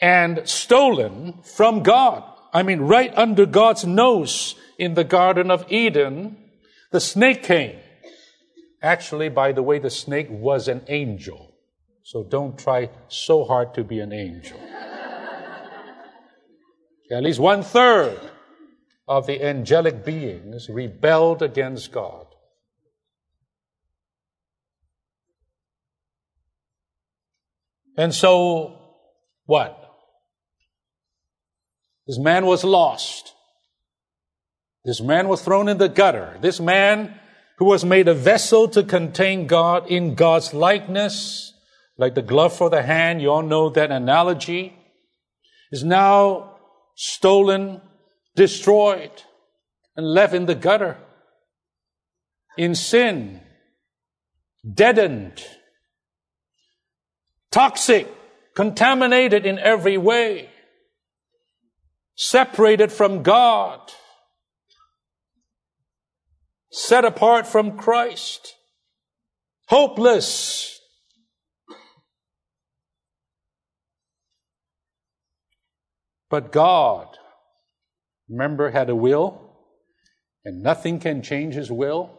[0.00, 2.24] and stolen from God.
[2.52, 6.36] I mean, right under God's nose in the Garden of Eden,
[6.92, 7.78] the snake came.
[8.82, 11.54] Actually, by the way, the snake was an angel.
[12.02, 14.60] So don't try so hard to be an angel.
[17.10, 18.20] At least one third
[19.06, 22.26] of the angelic beings rebelled against God.
[27.96, 28.78] And so,
[29.46, 29.80] what?
[32.06, 33.34] This man was lost.
[34.84, 36.36] This man was thrown in the gutter.
[36.40, 37.18] This man
[37.58, 41.54] who was made a vessel to contain God in God's likeness,
[41.96, 44.76] like the glove for the hand, you all know that analogy,
[45.70, 46.56] is now
[46.96, 47.80] stolen,
[48.36, 49.22] destroyed,
[49.96, 50.98] and left in the gutter.
[52.56, 53.40] In sin,
[54.72, 55.44] deadened,
[57.50, 58.08] toxic,
[58.54, 60.50] contaminated in every way,
[62.16, 63.80] separated from God,
[66.70, 68.54] set apart from Christ,
[69.66, 70.80] hopeless.
[76.30, 77.16] But God,
[78.34, 79.40] remember, had a will,
[80.44, 82.10] and nothing can change his will.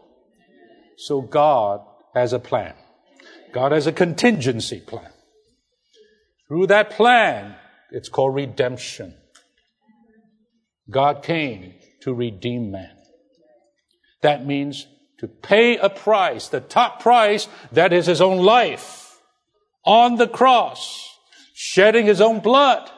[0.98, 1.82] So God
[2.14, 2.74] has a plan.
[3.54, 5.12] God has a contingency plan.
[6.48, 7.56] Through that plan,
[7.92, 9.14] it's called redemption.
[10.90, 12.96] God came to redeem man.
[14.22, 14.88] That means
[15.20, 19.20] to pay a price, the top price, that is his own life,
[19.86, 21.18] on the cross,
[21.54, 22.90] shedding his own blood,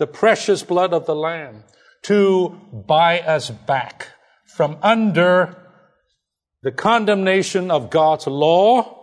[0.00, 1.62] the precious blood of the Lamb,
[2.02, 4.08] to buy us back
[4.46, 5.54] from under
[6.62, 8.96] the condemnation of God's law,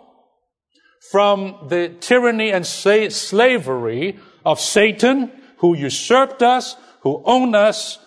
[1.11, 7.99] from the tyranny and slavery of Satan, who usurped us, who owned us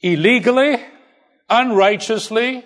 [0.00, 0.82] illegally,
[1.50, 2.64] unrighteously,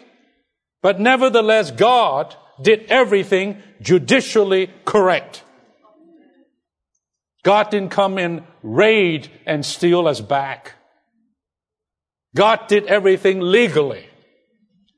[0.82, 5.42] but nevertheless God did everything judicially correct.
[7.44, 10.72] God didn't come in raid and steal us back.
[12.34, 14.06] God did everything legally.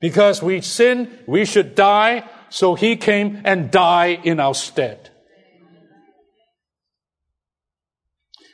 [0.00, 5.10] Because we sinned, we should die, so he came and died in our stead.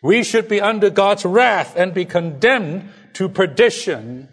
[0.03, 4.29] We should be under God's wrath and be condemned to perdition.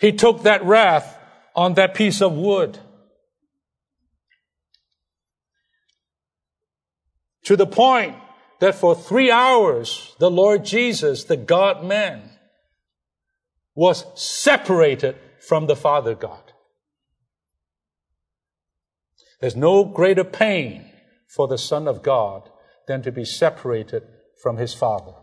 [0.00, 1.16] He took that wrath
[1.54, 2.78] on that piece of wood.
[7.50, 8.14] To the point
[8.60, 12.30] that for three hours, the Lord Jesus, the God man,
[13.74, 16.52] was separated from the Father God.
[19.40, 20.92] There's no greater pain
[21.26, 22.48] for the Son of God
[22.86, 24.04] than to be separated
[24.40, 25.14] from his Father.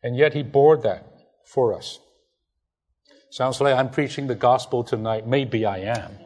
[0.00, 1.12] And yet he bore that
[1.44, 1.98] for us.
[3.32, 5.26] Sounds like I'm preaching the gospel tonight.
[5.26, 6.25] Maybe I am.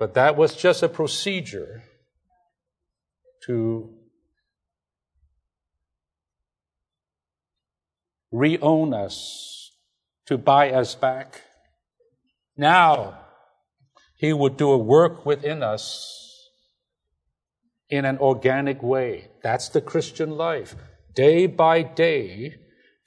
[0.00, 1.82] But that was just a procedure
[3.44, 3.92] to
[8.32, 9.72] re-own us,
[10.24, 11.42] to buy us back.
[12.56, 13.26] Now,
[14.16, 16.48] He would do a work within us
[17.90, 19.28] in an organic way.
[19.42, 20.76] That's the Christian life.
[21.14, 22.54] Day by day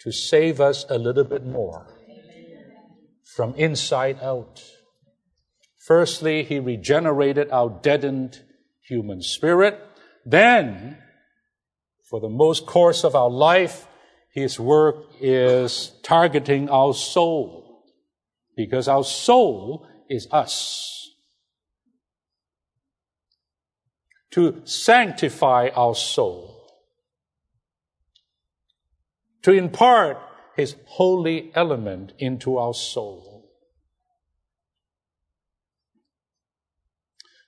[0.02, 1.88] to save us a little bit more
[3.24, 4.62] from inside out.
[5.86, 8.42] Firstly, He regenerated our deadened
[8.88, 9.80] human spirit.
[10.26, 10.98] Then,
[12.10, 13.88] for the most course of our life,
[14.34, 17.84] his work is targeting our soul
[18.56, 21.10] because our soul is us.
[24.32, 26.66] To sanctify our soul.
[29.44, 30.18] To impart
[30.56, 33.33] his holy element into our soul.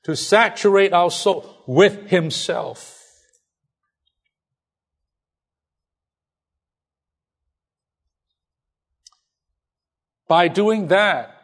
[0.06, 2.96] To saturate our soul with himself
[10.28, 11.40] By doing that,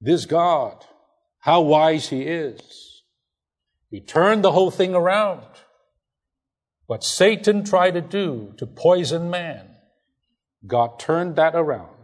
[0.00, 0.84] this God,
[1.40, 3.02] how wise He is,
[3.90, 5.46] He turned the whole thing around.
[6.86, 9.76] What Satan tried to do to poison man,
[10.66, 11.96] God turned that around.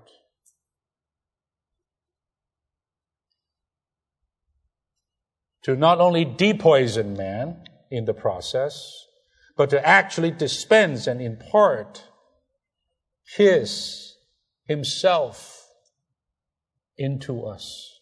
[5.67, 9.09] To not only depoison man in the process,
[9.57, 12.05] but to actually dispense and impart
[13.37, 14.15] His,
[14.69, 15.67] Himself
[16.97, 17.99] into us.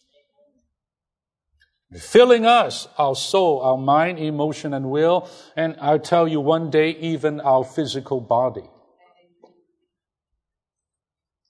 [1.99, 6.91] Filling us, our soul, our mind, emotion, and will, and I'll tell you one day,
[6.91, 8.69] even our physical body.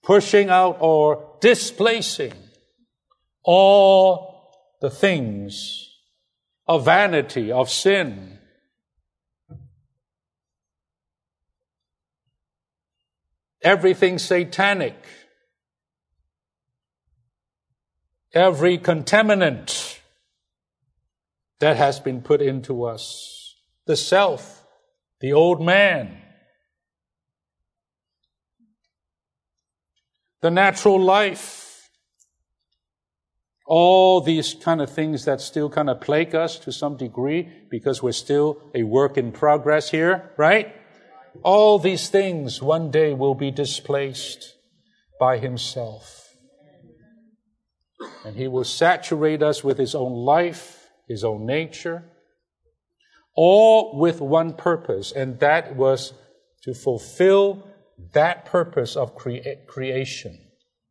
[0.02, 2.32] Pushing out or displacing
[3.44, 4.50] all
[4.80, 5.92] the things
[6.66, 8.38] of vanity, of sin,
[13.62, 14.96] everything satanic,
[18.32, 19.98] every contaminant
[21.58, 23.54] that has been put into us.
[23.86, 24.64] The self,
[25.20, 26.20] the old man,
[30.42, 31.65] the natural life,
[33.66, 38.02] all these kind of things that still kind of plague us to some degree because
[38.02, 40.74] we're still a work in progress here, right?
[41.42, 44.54] All these things one day will be displaced
[45.18, 46.26] by himself.
[48.24, 52.04] And He will saturate us with His own life, His own nature,
[53.34, 56.12] all with one purpose, and that was
[56.62, 57.66] to fulfill
[58.12, 60.38] that purpose of crea- creation,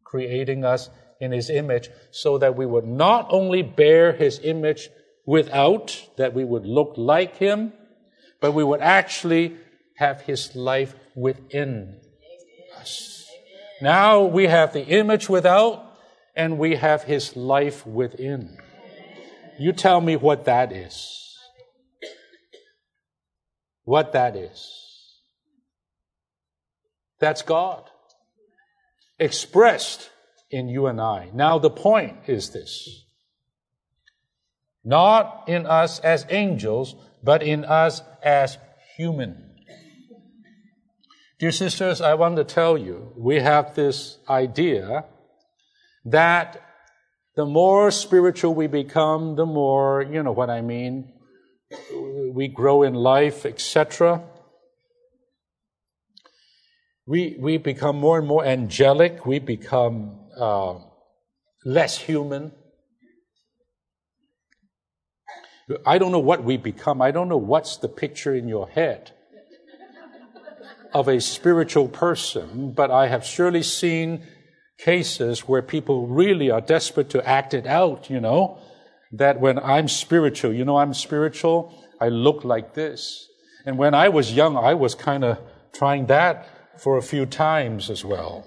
[0.03, 0.89] creating us
[1.26, 4.89] in His image, so that we would not only bear His image
[5.26, 7.73] without, that we would look like Him,
[8.39, 9.57] but we would actually
[9.97, 11.99] have His life within
[12.80, 13.28] us.
[13.82, 15.97] Now we have the image without,
[16.36, 18.57] and we have His life within.
[19.59, 21.38] You tell me what that is.
[23.84, 24.71] What that is.
[27.19, 27.89] That's God.
[29.17, 30.09] Expressed
[30.56, 31.30] in you and I.
[31.34, 33.03] Now the point is this.
[34.86, 38.58] Not in us as angels, but in us as
[38.95, 39.56] human.
[41.39, 45.03] Dear sisters, I want to tell you, we have this idea
[46.06, 46.62] that
[47.36, 51.12] the more spiritual we become, the more, you know what I mean,
[52.32, 54.24] we grow in life, etc.
[57.06, 60.75] We, we become more and more angelic, we become uh,
[61.63, 62.51] less human.
[65.86, 67.01] I don't know what we become.
[67.01, 69.11] I don't know what's the picture in your head
[70.93, 74.23] of a spiritual person, but I have surely seen
[74.77, 78.59] cases where people really are desperate to act it out, you know,
[79.11, 83.27] that when I'm spiritual, you know, I'm spiritual, I look like this.
[83.65, 85.39] And when I was young, I was kind of
[85.73, 86.47] trying that
[86.79, 88.45] for a few times as well.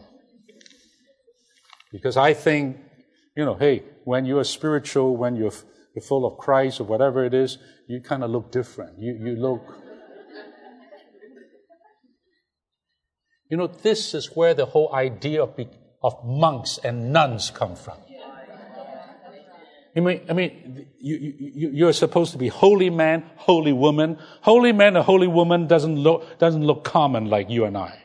[1.93, 2.76] Because I think,
[3.36, 5.53] you know, hey, when you're spiritual, when you're,
[5.95, 8.99] you're full of Christ or whatever it is, you kind of look different.
[8.99, 9.62] You, you look.
[13.51, 15.59] You know, this is where the whole idea of,
[16.03, 17.97] of monks and nuns come from.
[19.97, 24.18] I mean, I mean you, you, you're supposed to be holy man, holy woman.
[24.43, 28.05] Holy man or holy woman doesn't look, doesn't look common like you and I.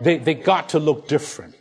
[0.00, 1.54] They, they got to look different.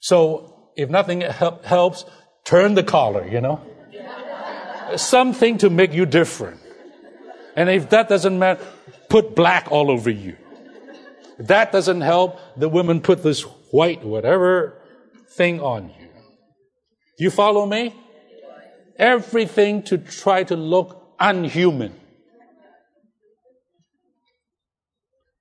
[0.00, 2.04] So, if nothing help, helps,
[2.44, 3.60] turn the collar, you know?
[4.96, 6.60] Something to make you different.
[7.56, 8.64] And if that doesn't matter,
[9.08, 10.36] put black all over you.
[11.38, 14.80] If that doesn't help, the women put this white, whatever
[15.30, 16.08] thing on you.
[17.18, 17.94] You follow me?
[18.96, 21.94] Everything to try to look unhuman.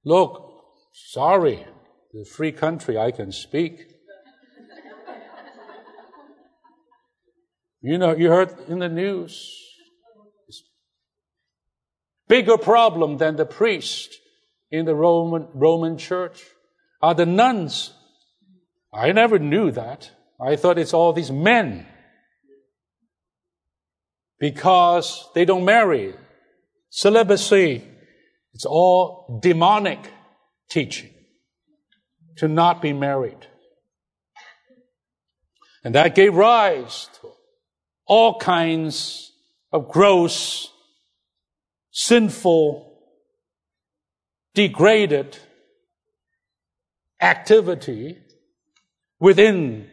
[0.03, 1.65] Look, sorry,
[2.13, 3.96] the free country, I can speak.
[7.87, 9.63] You know, you heard in the news,
[12.27, 14.13] bigger problem than the priest
[14.69, 16.43] in the Roman, Roman church
[17.01, 17.93] are the nuns.
[18.93, 20.11] I never knew that.
[20.37, 21.85] I thought it's all these men.
[24.37, 26.13] Because they don't marry.
[26.89, 27.85] Celibacy,
[28.53, 30.11] it's all demonic
[30.69, 31.13] teaching
[32.35, 33.47] to not be married.
[35.85, 37.26] And that gave rise to
[38.07, 39.31] all kinds
[39.71, 40.71] of gross,
[41.91, 42.87] sinful
[44.53, 45.37] degraded
[47.21, 48.17] activity
[49.19, 49.87] within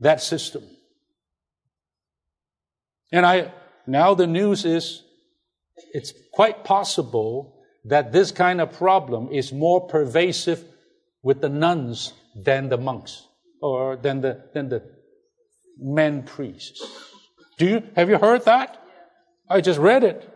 [0.00, 0.62] that system.
[3.12, 3.52] And I,
[3.86, 5.02] now the news is
[5.92, 10.64] it's quite possible that this kind of problem is more pervasive
[11.22, 13.26] with the nuns than the monks
[13.60, 14.82] or than the, than the
[15.78, 17.09] men priests.
[17.60, 18.82] Do you, have you heard that?
[19.46, 20.26] I just read it.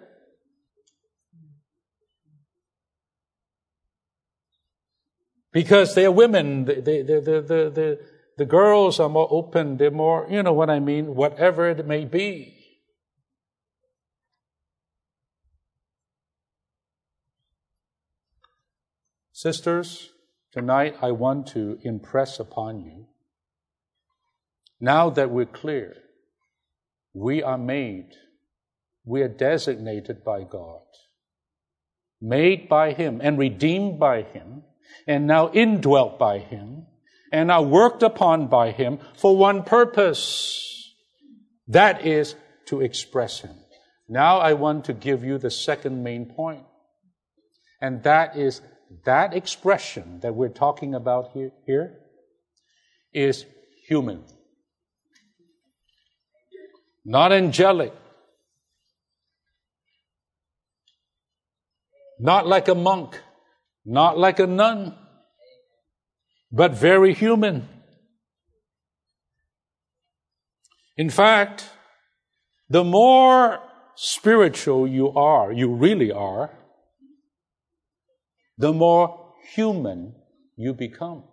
[5.54, 6.66] because they're women.
[6.66, 8.00] The, the, the,
[8.36, 9.78] the, girls are more open.
[9.78, 12.50] They're more, you know what I mean, whatever it may be.
[19.32, 20.10] Sisters,
[20.52, 23.06] tonight I want to impress upon you
[24.80, 25.96] now that we're clear,
[27.14, 28.10] we are made,
[29.04, 30.82] we are designated by God,
[32.20, 34.64] made by Him, and redeemed by Him
[35.06, 36.86] and now indwelt by Him
[37.32, 40.94] and are worked upon by Him for one purpose.
[41.68, 42.34] That is
[42.66, 43.56] to express Him.
[44.08, 46.32] Now I want to give you the second main.
[47.80, 48.60] And that is
[49.04, 51.98] that expression that we're talking about here, here
[53.12, 53.46] is
[53.86, 54.24] human.
[57.04, 57.92] Not angelic.
[62.18, 63.20] Not like a monk.
[63.84, 64.96] Not like a nun,
[66.50, 67.68] but very human.
[70.96, 71.68] In fact,
[72.70, 73.60] the more
[73.94, 76.50] spiritual you are, you really are,
[78.56, 80.14] the more human
[80.56, 81.24] you become.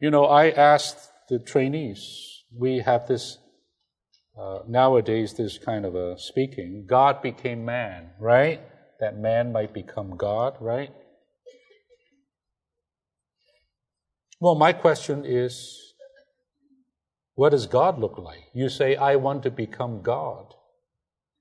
[0.00, 0.98] You know, I asked
[1.28, 3.38] the trainees, we have this
[4.38, 8.60] uh, nowadays this kind of a speaking, God became man, right?
[9.00, 10.90] That man might become God, right?
[14.38, 15.94] Well, my question is,
[17.34, 18.44] what does God look like?
[18.54, 20.52] You say, I want to become God.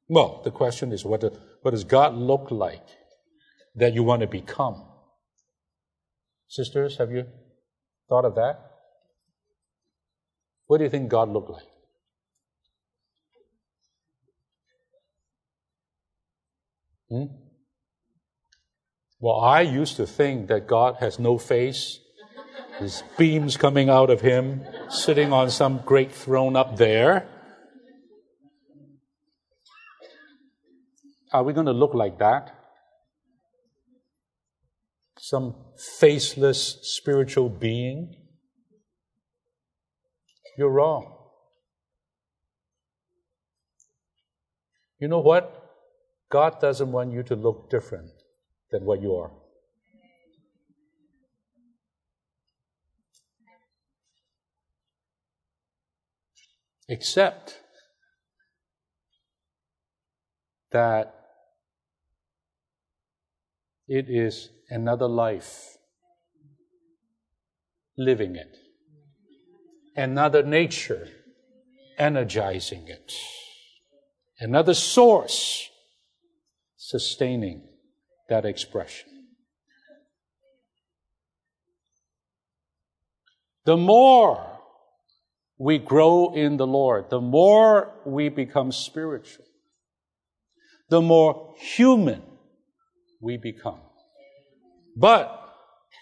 [0.07, 1.31] Well, the question is, what, do,
[1.61, 2.86] what does God look like
[3.75, 4.86] that you want to become?
[6.47, 7.25] Sisters, have you
[8.07, 8.74] thought of that?
[10.68, 11.63] What do you think God looked like?
[17.09, 17.26] Hmm?
[19.20, 21.99] Well, I used to think that God has no face.
[22.80, 27.28] His beams coming out of him, sitting on some great throne up there.
[31.32, 32.53] Are we going to look like that?
[35.18, 35.55] Some
[35.99, 38.16] faceless spiritual being?
[40.57, 41.11] You're wrong.
[44.99, 45.61] You know what?
[46.31, 48.09] God doesn't want you to look different
[48.71, 49.31] than what you are.
[56.87, 57.59] Except
[60.71, 61.13] that
[63.87, 65.77] it is another life
[67.97, 68.57] living it,
[69.95, 71.07] another nature
[71.97, 73.13] energizing it,
[74.39, 75.69] another source
[76.75, 77.63] sustaining
[78.29, 79.09] that expression.
[83.65, 84.59] The more
[85.57, 89.45] we grow in the Lord, the more we become spiritual,
[90.89, 92.21] the more human
[93.21, 93.79] we become.
[94.95, 95.41] But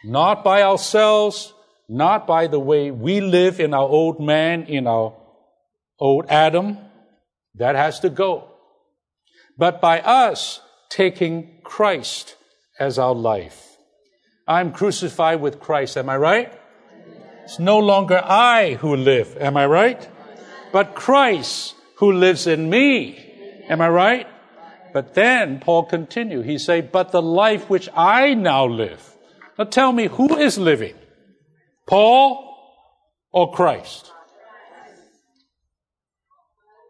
[0.04, 1.54] not by ourselves,
[1.90, 5.14] not by the way we live in our old man, in our
[6.00, 6.78] old Adam.
[7.56, 8.50] That has to go.
[9.58, 12.36] But by us taking Christ
[12.80, 13.78] as our life.
[14.48, 16.54] I'm crucified with Christ, am I right?
[17.44, 20.10] It's no longer I who live, am I right?
[20.72, 24.28] But Christ who lives in me, am I right?
[24.94, 29.16] But then Paul continued, he said, but the life which I now live.
[29.58, 30.96] Now tell me, who is living?
[31.86, 32.56] Paul
[33.32, 34.12] or Christ?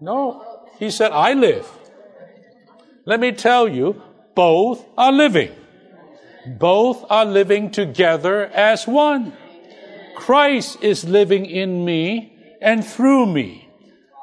[0.02, 0.44] No,
[0.80, 1.70] he said, I live.
[3.06, 4.02] Let me tell you,
[4.36, 5.52] both are living.
[6.46, 9.34] Both are living together as one.
[10.16, 13.70] Christ is living in me and through me.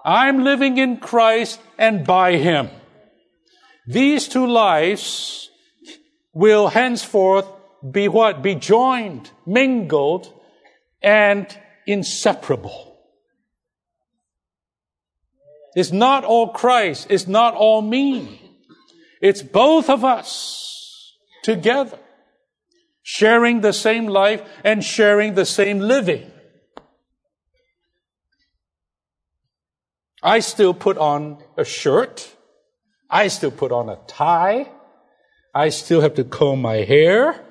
[0.04, 2.70] I'm living in Christ and by Him.
[3.86, 5.50] These two lives
[6.32, 7.46] will henceforth
[7.90, 8.42] be what?
[8.42, 10.32] Be joined, mingled,
[11.02, 11.46] and
[11.86, 12.98] inseparable.
[15.74, 17.06] It's not all Christ.
[17.10, 18.40] It's not all me.
[19.20, 21.98] It's both of us together,
[23.02, 26.30] sharing the same life and sharing the same living.
[30.22, 32.34] I still put on a shirt.
[33.08, 34.68] I still put on a tie.
[35.54, 37.44] I still have to comb my hair.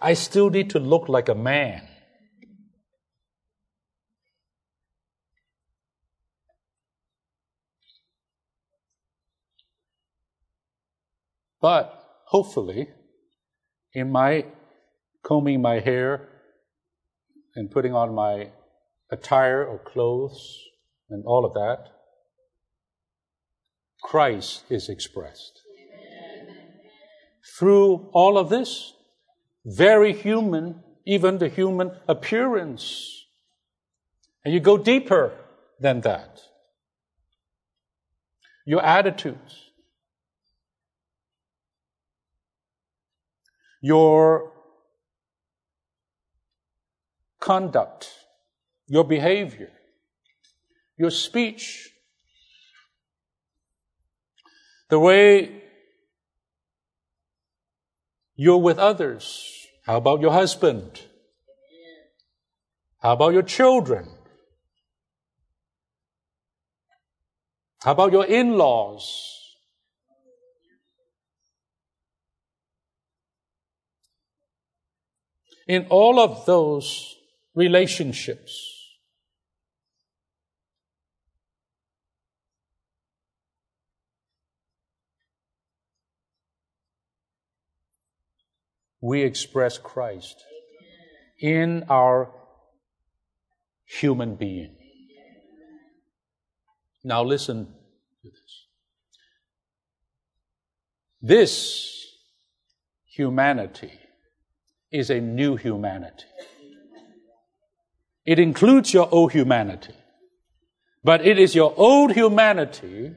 [0.00, 1.82] I still need to look like a man.
[11.60, 12.88] But hopefully,
[13.92, 14.46] in my
[15.22, 16.28] combing my hair
[17.54, 18.52] and putting on my
[19.10, 20.58] attire or clothes
[21.10, 21.92] and all of that,
[24.02, 25.60] Christ is expressed.
[27.58, 28.94] Through all of this,
[29.64, 33.26] very human, even the human appearance.
[34.44, 35.32] And you go deeper
[35.78, 36.40] than that.
[38.64, 39.70] Your attitudes,
[43.80, 44.52] your
[47.40, 48.10] conduct,
[48.86, 49.70] your behavior,
[50.96, 51.90] your speech,
[54.90, 55.59] the way
[58.42, 59.66] you're with others.
[59.84, 61.02] How about your husband?
[63.00, 64.08] How about your children?
[67.82, 69.26] How about your in laws?
[75.70, 77.14] in all of those
[77.54, 78.52] relationships.
[89.00, 90.44] We express Christ
[91.38, 92.30] in our
[93.86, 94.76] human being.
[97.02, 97.66] Now, listen
[98.22, 98.66] to this.
[101.22, 102.06] This
[103.06, 103.92] humanity
[104.90, 106.24] is a new humanity.
[108.26, 109.94] It includes your old humanity.
[111.02, 113.14] But it is your old humanity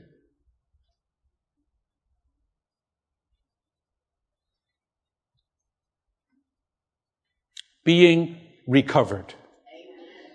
[7.83, 9.33] being recovered,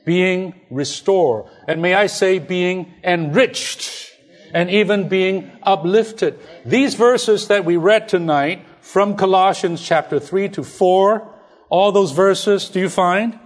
[0.04, 4.08] being restored, and may I say being enriched,
[4.52, 6.38] and even being uplifted.
[6.64, 11.34] These verses that we read tonight from Colossians chapter 3 to 4,
[11.68, 13.38] all those verses, do you find?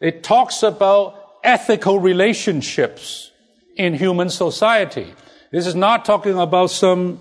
[0.00, 3.30] It talks about ethical relationships
[3.76, 5.12] in human society.
[5.52, 7.20] This is not talking about some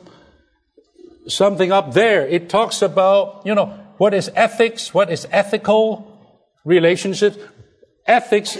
[1.28, 2.26] something up there.
[2.26, 6.17] It talks about, you know, what is ethics, what is ethical
[6.68, 7.38] relationships.
[8.06, 8.58] Ethics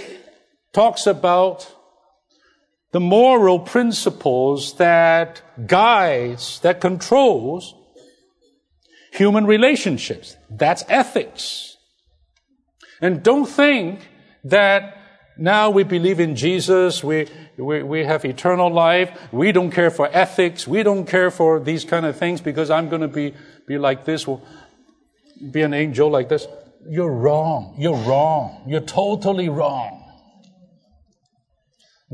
[0.72, 1.72] talks about
[2.90, 7.74] the moral principles that guides, that controls
[9.12, 10.36] human relationships.
[10.48, 11.76] That's ethics.
[13.00, 14.00] And don't think
[14.44, 14.96] that
[15.36, 20.08] now we believe in Jesus, we, we, we have eternal life, we don't care for
[20.12, 23.34] ethics, we don't care for these kind of things because I'm going to be,
[23.66, 24.26] be like this,
[25.50, 26.46] be an angel like this.
[26.86, 27.74] You're wrong.
[27.78, 28.64] You're wrong.
[28.66, 30.04] You're totally wrong.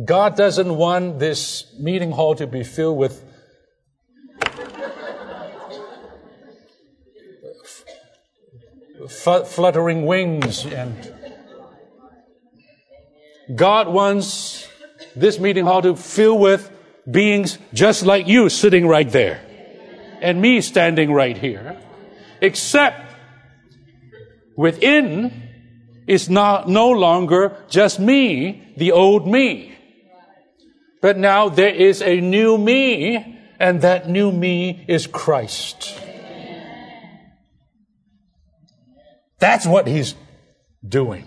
[0.03, 3.23] God doesn't want this meeting hall to be filled with
[9.05, 11.13] f- fluttering wings and
[13.55, 14.67] God wants
[15.15, 16.71] this meeting hall to fill with
[17.09, 19.41] beings just like you sitting right there
[20.21, 21.79] and me standing right here
[22.41, 23.14] except
[24.57, 25.33] within
[26.07, 29.75] is not no longer just me the old me
[31.01, 36.01] but now there is a new me and that new me is Christ
[39.45, 40.15] That's what he's
[40.89, 41.27] doing.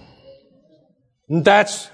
[1.29, 1.91] That's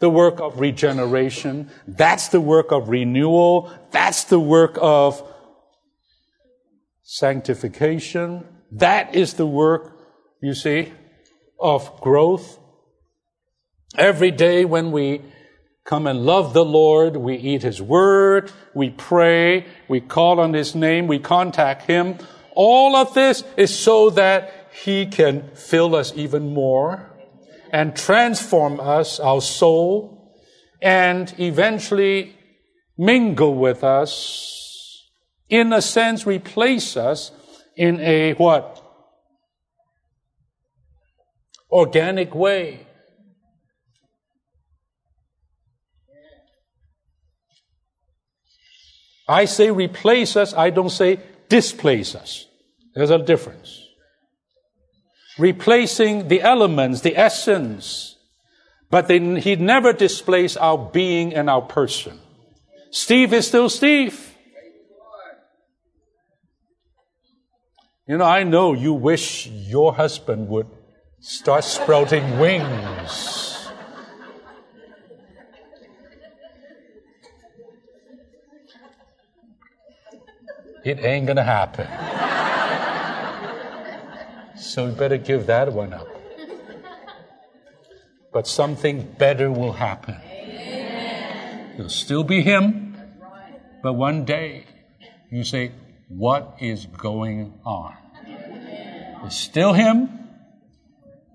[0.00, 1.70] the work of regeneration.
[1.86, 3.70] That's the work of renewal.
[3.90, 5.22] That's the work of
[7.02, 8.46] sanctification.
[8.72, 9.93] That is the work,
[10.44, 10.92] you see,
[11.58, 12.58] of growth.
[13.96, 15.22] Every day when we
[15.84, 20.74] come and love the Lord, we eat His Word, we pray, we call on His
[20.74, 22.18] name, we contact Him.
[22.54, 27.10] All of this is so that he can fill us even more
[27.72, 30.34] and transform us, our soul,
[30.82, 32.36] and eventually
[32.98, 35.10] mingle with us,
[35.48, 37.32] in a sense, replace us
[37.76, 38.83] in a what?
[41.74, 42.86] Organic way.
[49.28, 51.18] I say replace us, I don't say
[51.48, 52.46] displace us.
[52.94, 53.84] There's a difference
[55.38, 58.16] replacing the elements, the essence.
[58.90, 62.20] But they, he never displays our being and our person.
[62.90, 64.30] Steve is still Steve.
[68.06, 70.66] You know, I know you wish your husband would
[71.24, 73.70] start sprouting wings.
[80.84, 81.88] It ain't gonna happen.
[84.58, 86.06] So we better give that one up.
[88.30, 90.16] But something better will happen.
[91.78, 92.96] You'll still be him,
[93.82, 94.66] but one day
[95.30, 95.72] you say,
[96.08, 97.96] What is going on?
[99.24, 100.23] It's still him.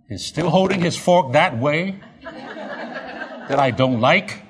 [0.10, 4.44] He's still holding his fork that way that I don't like.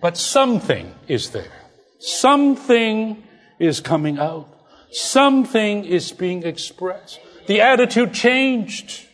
[0.00, 1.52] But something is there.
[1.98, 3.22] Something
[3.58, 4.48] is coming out.
[4.92, 7.20] Something is being expressed.
[7.46, 9.06] The attitude changed.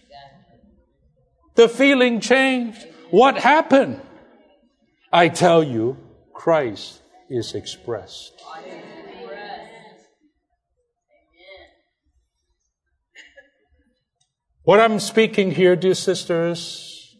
[1.55, 2.87] The feeling changed.
[3.11, 4.01] What happened?
[5.11, 5.97] I tell you,
[6.35, 7.01] Christ
[7.31, 8.33] is expressed.
[14.69, 17.17] What I'm speaking here, dear sisters,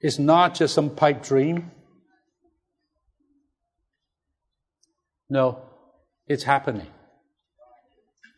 [0.00, 1.72] is not just some pipe dream.
[5.28, 5.60] No,
[6.26, 6.86] it's happening.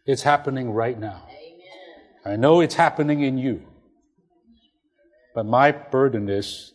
[0.07, 1.29] It's happening right now.
[2.25, 3.63] I know it's happening in you.
[5.33, 6.73] But my burden is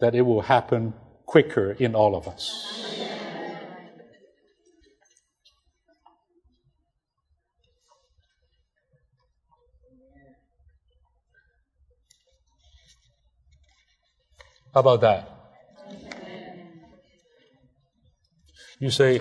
[0.00, 0.94] that it will happen
[1.26, 3.03] quicker in all of us.
[14.74, 15.30] How about that?
[18.80, 19.20] You say,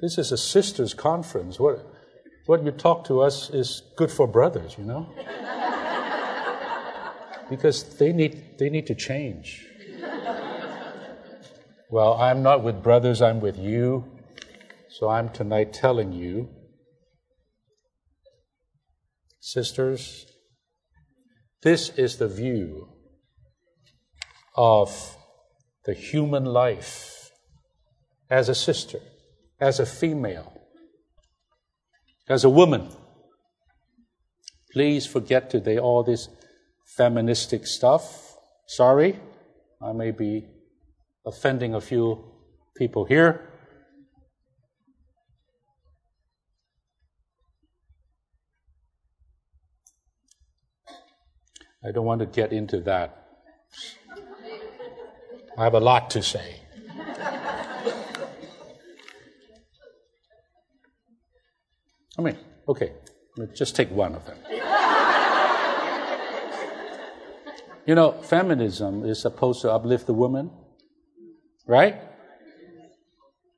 [0.00, 1.60] this is a sisters' conference.
[1.60, 1.86] What,
[2.46, 5.12] what you talk to us is good for brothers, you know?
[7.50, 9.66] because they need, they need to change.
[11.90, 14.04] Well, I'm not with brothers, I'm with you.
[14.88, 16.48] So I'm tonight telling you,
[19.38, 20.24] sisters,
[21.62, 22.97] This is the view
[24.58, 25.16] of
[25.84, 27.30] the human life
[28.28, 28.98] as a sister,
[29.60, 30.52] as a female,
[32.28, 32.90] as a woman.
[34.72, 36.28] Please forget today all this
[36.96, 38.36] feministic stuff.
[38.66, 39.20] Sorry,
[39.80, 40.48] I may be
[41.24, 42.24] offending a few
[42.76, 43.48] people here.
[51.84, 53.17] I don't want to get into that.
[55.58, 56.60] I have a lot to say.
[62.16, 62.38] I mean,
[62.68, 62.92] okay,
[63.36, 64.38] let's just take one of them.
[67.86, 70.52] you know, feminism is supposed to uplift the woman,
[71.66, 72.02] right?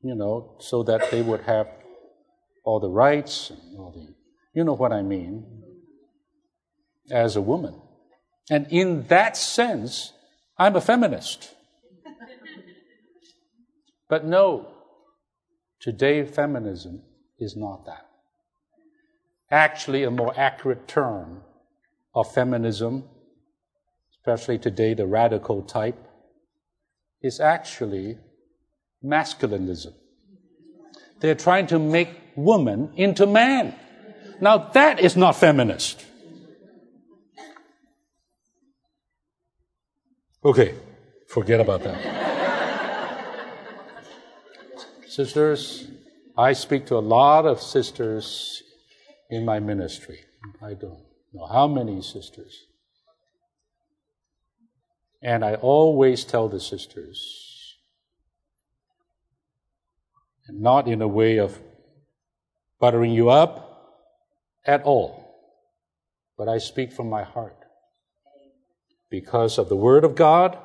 [0.01, 1.69] You know, so that they would have
[2.65, 4.15] all the rights and all the,
[4.55, 5.45] you know what I mean,
[7.11, 7.79] as a woman.
[8.49, 10.15] And in that sense,
[10.57, 11.57] I'm a feminist.
[14.11, 14.67] But no,
[15.81, 17.03] today feminism
[17.39, 18.07] is not that.
[19.53, 21.43] Actually, a more accurate term
[22.13, 23.05] of feminism,
[24.13, 25.97] especially today the radical type,
[27.23, 28.19] is actually
[29.05, 29.95] masculinism.
[31.21, 33.77] They're trying to make woman into man.
[34.41, 36.05] Now that is not feminist.
[40.45, 40.75] Okay,
[41.29, 42.30] forget about that.
[45.25, 45.87] Sisters,
[46.39, 48.63] I speak to a lot of sisters
[49.29, 50.21] in my ministry.
[50.63, 51.05] I don't
[51.35, 52.65] know how many sisters.
[55.21, 57.77] And I always tell the sisters,
[60.49, 61.59] and not in a way of
[62.81, 63.53] buttering you up
[64.65, 65.13] at all,
[66.39, 67.59] but I speak from my heart
[69.11, 70.57] because of the Word of God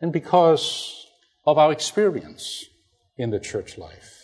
[0.00, 1.06] and because
[1.44, 2.64] of our experience
[3.16, 4.22] in the church life.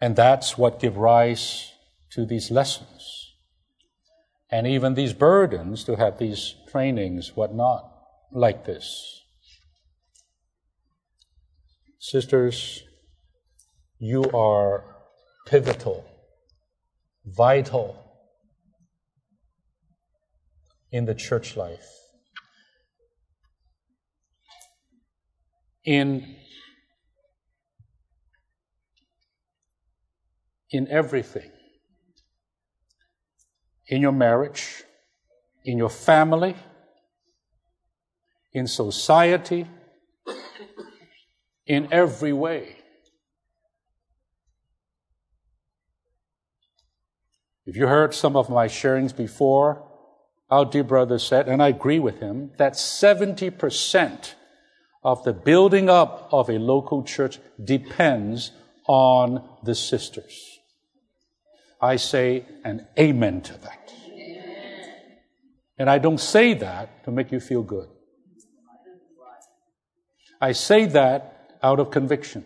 [0.00, 1.72] And that's what give rise
[2.12, 3.34] to these lessons.
[4.50, 7.88] And even these burdens to have these trainings, whatnot,
[8.32, 9.22] like this.
[11.98, 12.82] Sisters,
[13.98, 14.84] you are
[15.46, 16.04] pivotal,
[17.26, 18.02] vital
[20.90, 21.99] in the church life.
[25.84, 26.36] In,
[30.70, 31.50] in everything.
[33.88, 34.84] In your marriage,
[35.64, 36.54] in your family,
[38.52, 39.66] in society,
[41.66, 42.76] in every way.
[47.66, 49.86] If you heard some of my sharings before,
[50.50, 54.34] our dear brother said, and I agree with him, that 70%
[55.02, 58.52] of the building up of a local church depends
[58.86, 60.58] on the sisters.
[61.80, 63.92] I say an amen to that.
[65.78, 67.88] And I don't say that to make you feel good.
[70.40, 72.44] I say that out of conviction.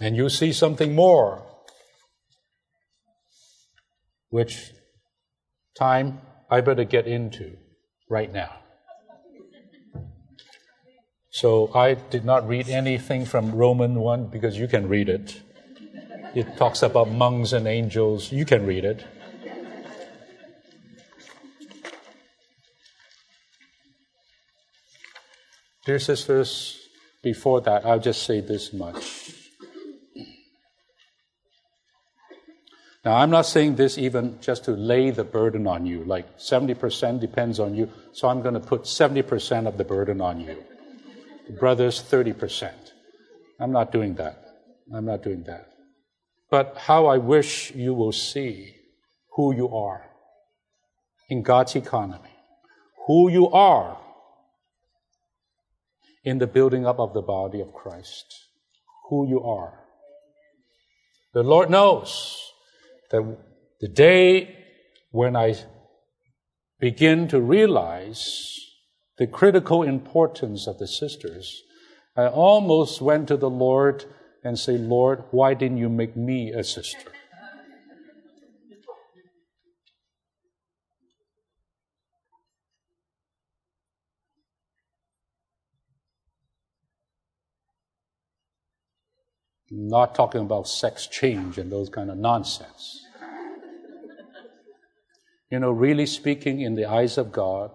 [0.00, 1.44] and you see something more,
[4.30, 4.72] which
[5.76, 6.20] time
[6.50, 7.56] I better get into
[8.08, 8.50] right now.
[11.30, 15.40] So I did not read anything from Roman 1 because you can read it.
[16.34, 18.32] It talks about monks and angels.
[18.32, 19.04] You can read it.
[25.84, 26.88] Dear sisters,
[27.22, 29.37] before that, I'll just say this much.
[33.04, 37.20] Now, I'm not saying this even just to lay the burden on you, like 70%
[37.20, 40.64] depends on you, so I'm going to put 70% of the burden on you.
[41.58, 42.72] brothers, 30%.
[43.60, 44.44] I'm not doing that.
[44.92, 45.68] I'm not doing that.
[46.50, 48.74] But how I wish you will see
[49.36, 50.04] who you are
[51.28, 52.34] in God's economy,
[53.06, 53.98] who you are
[56.24, 58.48] in the building up of the body of Christ,
[59.08, 59.84] who you are.
[61.32, 62.47] The Lord knows
[63.10, 63.38] that
[63.80, 64.56] the day
[65.10, 65.54] when I
[66.80, 68.58] begin to realize
[69.16, 71.62] the critical importance of the sisters,
[72.16, 74.04] I almost went to the Lord
[74.44, 77.10] and say, Lord, why didn't you make me a sister?
[89.86, 93.04] Not talking about sex change and those kind of nonsense.
[95.50, 97.70] You know, really speaking, in the eyes of God,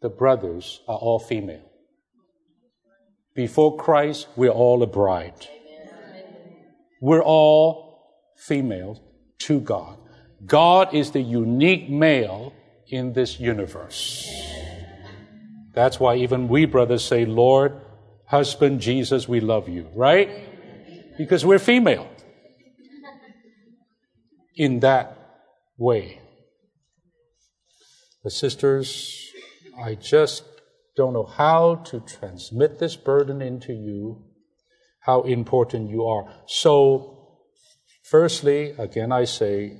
[0.00, 1.62] the brothers are all female.
[3.36, 5.46] Before Christ, we're all a bride.
[7.00, 7.92] We're all
[8.36, 9.00] female
[9.40, 9.96] to God.
[10.44, 12.52] God is the unique male
[12.88, 14.28] in this universe.
[15.72, 17.80] That's why even we brothers say, Lord,
[18.26, 20.51] husband Jesus, we love you, right?
[21.18, 22.08] Because we're female.
[24.56, 25.16] In that
[25.78, 26.20] way.
[28.22, 29.32] But sisters,
[29.82, 30.44] I just
[30.96, 34.24] don't know how to transmit this burden into you,
[35.00, 36.32] how important you are.
[36.46, 37.38] So,
[38.04, 39.78] firstly, again I say,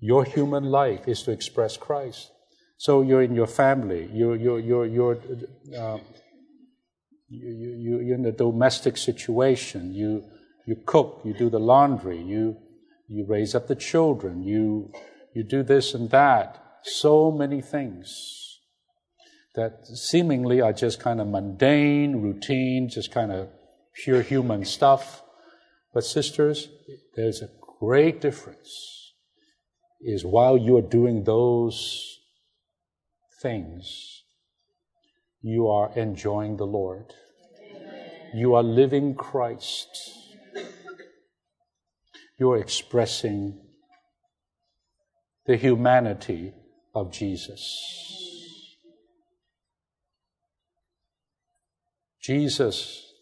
[0.00, 2.30] your human life is to express Christ.
[2.76, 5.18] So you're in your family, you're, you're, you're, you're,
[5.78, 5.98] uh,
[7.28, 10.24] you, you, you're in a domestic situation, you,
[10.66, 12.56] you cook, you do the laundry, you,
[13.08, 14.92] you raise up the children, you,
[15.34, 16.60] you do this and that.
[16.82, 18.60] So many things
[19.54, 23.48] that seemingly are just kind of mundane, routine, just kind of
[23.94, 25.22] pure human stuff.
[25.92, 26.68] But sisters,
[27.14, 29.12] there's a great difference
[30.00, 32.18] is while you're doing those
[33.40, 34.22] things,
[35.40, 37.14] you are enjoying the Lord.
[38.34, 39.88] You are living Christ.
[42.38, 43.60] You're expressing
[45.46, 46.52] the humanity
[46.94, 47.60] of Jesus.
[52.20, 53.12] Jesus,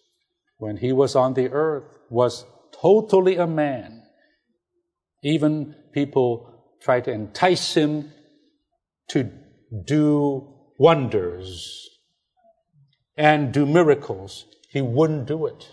[0.59, 2.45] when he was on the earth, was
[2.81, 4.03] totally a man.
[5.23, 6.49] Even people
[6.81, 8.13] tried to entice him
[9.09, 9.31] to
[9.85, 11.89] do wonders
[13.17, 15.69] and do miracles, he wouldn't do it.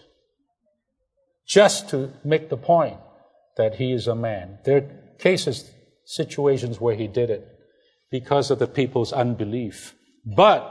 [1.47, 2.97] Just to make the point
[3.59, 4.57] that he is a man.
[4.63, 4.89] There are
[5.19, 5.69] cases,
[6.05, 7.45] situations where he did it
[8.09, 9.95] because of the people's unbelief.
[10.25, 10.63] But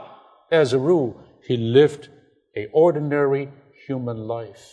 [0.51, 2.09] as a rule, he lived
[2.57, 3.49] a ordinary
[3.85, 4.65] human life.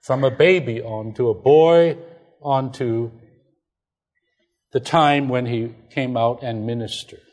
[0.00, 1.98] From a baby on to a boy
[2.40, 3.10] on to
[4.70, 7.26] the time when he came out and ministered.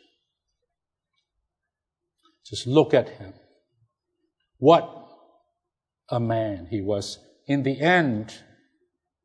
[2.43, 3.34] Just look at him.
[4.57, 4.89] What
[6.09, 7.20] a man he was.
[7.45, 8.34] In the end,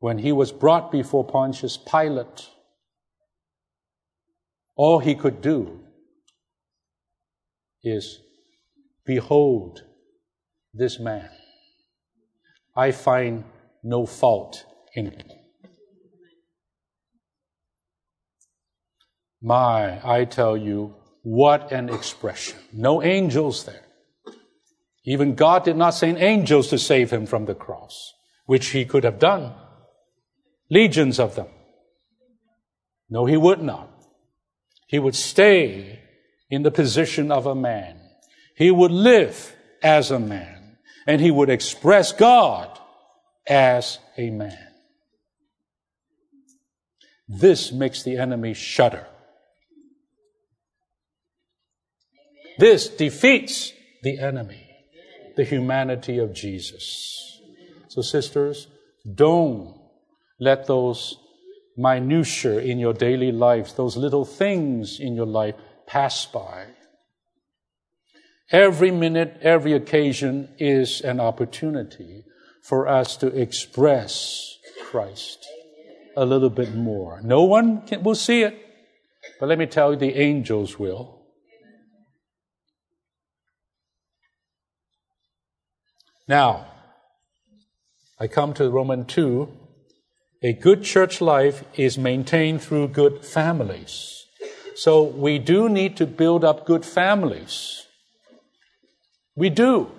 [0.05, 2.51] when he was brought before Pontius Pilate,
[4.75, 5.79] all he could do
[7.81, 8.19] is
[9.03, 9.81] behold
[10.75, 11.27] this man.
[12.75, 13.45] I find
[13.81, 15.27] no fault in him.
[19.41, 20.93] My, I tell you,
[21.23, 22.59] what an expression.
[22.71, 23.87] No angels there.
[25.03, 28.13] Even God did not send angels to save him from the cross,
[28.45, 29.55] which he could have done.
[30.69, 31.47] Legions of them.
[33.09, 33.89] No, he would not.
[34.87, 35.99] He would stay
[36.49, 37.99] in the position of a man.
[38.55, 40.77] He would live as a man.
[41.07, 42.79] And he would express God
[43.47, 44.57] as a man.
[47.27, 49.05] This makes the enemy shudder.
[52.57, 54.69] This defeats the enemy,
[55.35, 57.41] the humanity of Jesus.
[57.89, 58.67] So, sisters,
[59.13, 59.75] don't
[60.39, 61.17] let those
[61.77, 65.55] minutiae in your daily life, those little things in your life,
[65.87, 66.67] pass by.
[68.51, 72.23] Every minute, every occasion is an opportunity
[72.61, 75.47] for us to express Christ
[76.15, 77.21] a little bit more.
[77.23, 78.57] No one can, will see it,
[79.39, 81.21] but let me tell you, the angels will.
[86.27, 86.67] Now,
[88.19, 89.64] I come to Roman 2.
[90.45, 94.27] A good church life is maintained through good families.
[94.75, 97.87] So we do need to build up good families.
[99.35, 99.89] We do.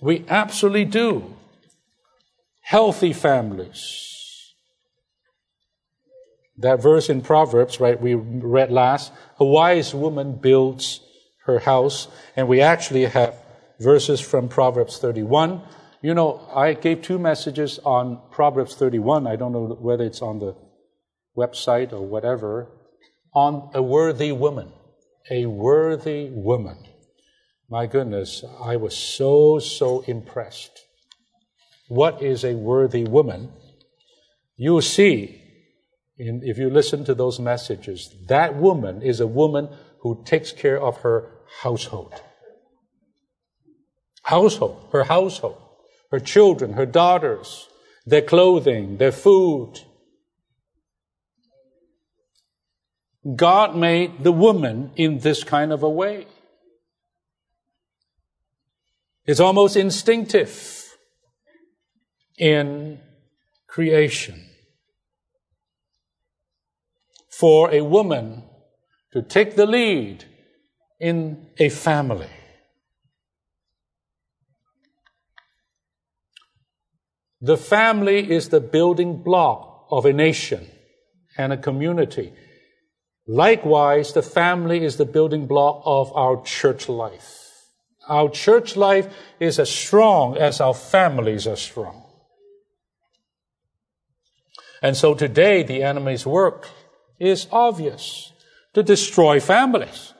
[0.00, 1.34] We absolutely do.
[2.60, 4.54] Healthy families.
[6.56, 11.00] That verse in Proverbs, right, we read last, a wise woman builds
[11.46, 12.06] her house,
[12.36, 13.34] and we actually have
[13.80, 15.62] verses from Proverbs 31.
[16.02, 19.26] You know, I gave two messages on Proverbs 31.
[19.26, 20.56] I don't know whether it's on the
[21.36, 22.68] website or whatever.
[23.34, 24.72] On a worthy woman.
[25.30, 26.76] A worthy woman.
[27.70, 30.80] My goodness, I was so, so impressed.
[31.88, 33.52] What is a worthy woman?
[34.56, 35.40] You see,
[36.18, 39.68] in, if you listen to those messages, that woman is a woman
[40.00, 41.30] who takes care of her
[41.62, 42.20] household
[44.22, 45.61] household, her household.
[46.12, 47.68] Her children, her daughters,
[48.04, 49.80] their clothing, their food.
[53.34, 56.26] God made the woman in this kind of a way.
[59.24, 60.98] It's almost instinctive
[62.36, 63.00] in
[63.66, 64.50] creation
[67.30, 68.42] for a woman
[69.12, 70.24] to take the lead
[71.00, 72.28] in a family.
[77.44, 80.64] The family is the building block of a nation
[81.36, 82.32] and a community.
[83.26, 87.40] Likewise, the family is the building block of our church life.
[88.08, 92.04] Our church life is as strong as our families are strong.
[94.80, 96.68] And so today, the enemy's work
[97.18, 98.32] is obvious
[98.74, 100.12] to destroy families.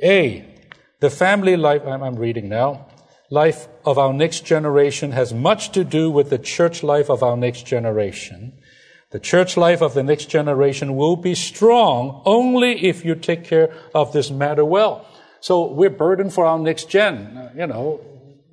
[0.00, 0.51] A,
[1.02, 2.86] the family life I'm reading now,
[3.28, 7.36] life of our next generation has much to do with the church life of our
[7.36, 8.52] next generation.
[9.10, 13.74] The church life of the next generation will be strong only if you take care
[13.92, 15.04] of this matter well.
[15.40, 18.00] So we're burdened for our next gen, uh, you know,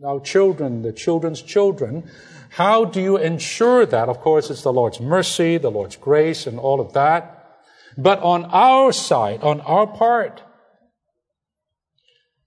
[0.04, 2.10] our children, the children's children.
[2.50, 4.10] How do you ensure that?
[4.10, 7.62] Of course, it's the Lord's mercy, the Lord's grace, and all of that.
[7.95, 10.41] But on our side, on our part,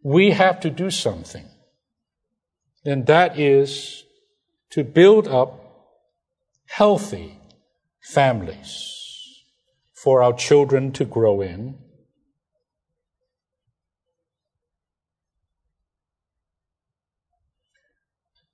[0.03, 1.49] we have to do something.
[2.85, 4.05] And that is
[4.71, 5.61] to build up
[6.67, 7.39] healthy
[8.01, 8.99] families
[9.95, 11.79] for our children to grow in.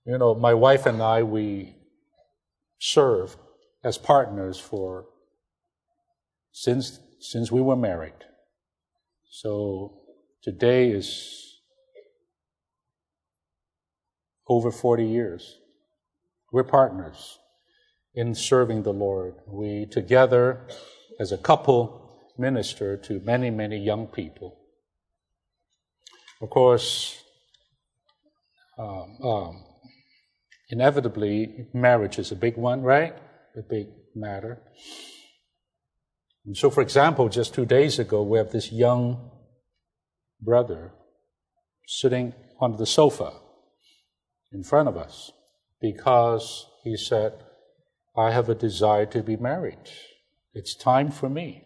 [0.05, 1.77] You know, my wife and I, we
[2.79, 3.37] serve
[3.85, 5.07] as partners for
[6.53, 8.25] since since we were married.
[9.31, 10.08] So
[10.43, 11.61] today is
[14.49, 15.59] over 40 years.
[16.53, 17.39] We're partners
[18.15, 19.35] in serving the Lord.
[19.47, 20.67] We together,
[21.21, 24.59] as a couple, minister to many, many young people.
[26.41, 27.23] Of course,
[28.79, 29.65] um, um,
[30.71, 33.15] inevitably, marriage is a big one, right?
[33.57, 34.63] A big matter.
[36.47, 39.31] And so, for example, just two days ago, we have this young
[40.41, 40.93] brother
[41.87, 43.33] sitting on the sofa
[44.53, 45.33] in front of us
[45.81, 47.33] because he said,
[48.17, 49.91] I have a desire to be married.
[50.55, 51.65] It's time for me.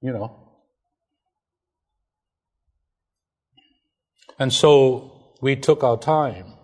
[0.00, 0.36] You know.
[4.38, 6.54] And so we took our time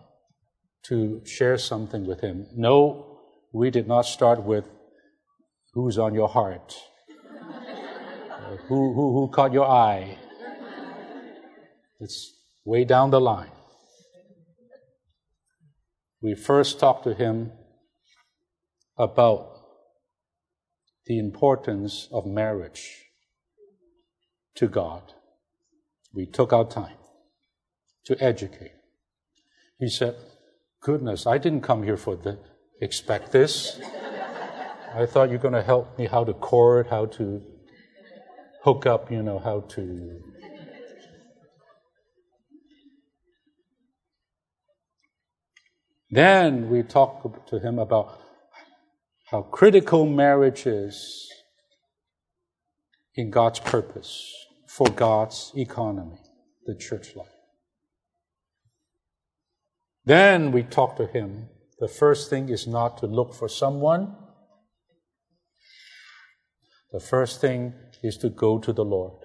[0.84, 2.46] to share something with him.
[2.54, 3.18] No,
[3.52, 4.64] we did not start with
[5.74, 6.74] who's on your heart,
[8.68, 10.16] who, who, who caught your eye.
[12.00, 12.34] It's
[12.64, 13.50] way down the line.
[16.20, 17.52] We first talked to him
[18.98, 19.52] about
[21.06, 23.04] the importance of marriage
[24.56, 25.12] to God.
[26.12, 26.96] We took our time
[28.06, 28.72] to educate.
[29.78, 30.16] He said,
[30.80, 32.38] Goodness, I didn't come here for the
[32.80, 33.80] expect this.
[34.94, 37.42] I thought you're going to help me how to court, how to
[38.62, 40.22] hook up, you know, how to.
[46.10, 48.20] Then we talk to him about
[49.30, 51.28] how critical marriage is
[53.16, 54.32] in God's purpose
[54.68, 56.18] for God's economy,
[56.64, 57.28] the church life.
[60.04, 61.48] Then we talk to him.
[61.80, 64.14] The first thing is not to look for someone.
[66.92, 69.24] The first thing is to go to the Lord.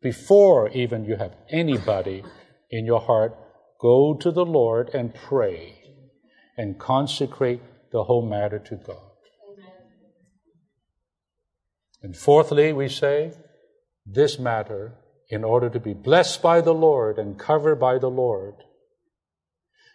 [0.00, 2.24] Before even you have anybody
[2.70, 3.36] in your heart,
[3.80, 5.76] go to the Lord and pray
[6.56, 7.62] and consecrate
[7.92, 8.96] the whole matter to God.
[12.02, 13.32] And fourthly, we say,
[14.06, 14.94] this matter,
[15.28, 18.54] in order to be blessed by the Lord and covered by the Lord,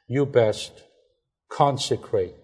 [0.07, 0.83] you best
[1.49, 2.35] consecrate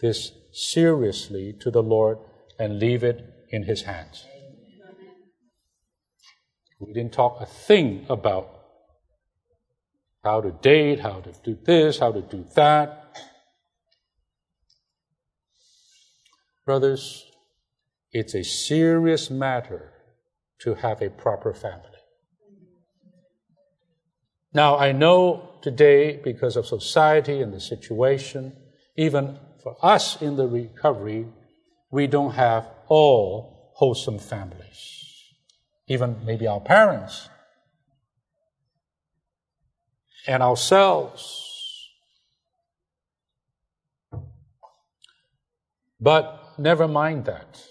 [0.00, 2.18] this seriously to the Lord
[2.58, 4.26] and leave it in His hands.
[6.78, 8.61] We didn't talk a thing about
[10.22, 13.18] how to date, how to do this, how to do that.
[16.64, 17.24] Brothers,
[18.12, 19.92] it's a serious matter
[20.60, 21.88] to have a proper family.
[24.54, 28.52] Now, I know today, because of society and the situation,
[28.96, 31.26] even for us in the recovery,
[31.90, 34.98] we don't have all wholesome families.
[35.88, 37.28] even maybe our parents,
[40.26, 41.48] and ourselves.
[46.00, 47.62] But never mind that.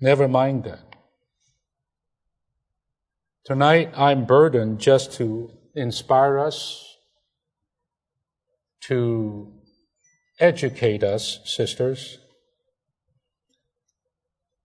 [0.00, 0.96] Never mind that.
[3.44, 6.96] Tonight, I'm burdened just to inspire us,
[8.82, 9.52] to
[10.38, 12.19] educate us, sisters.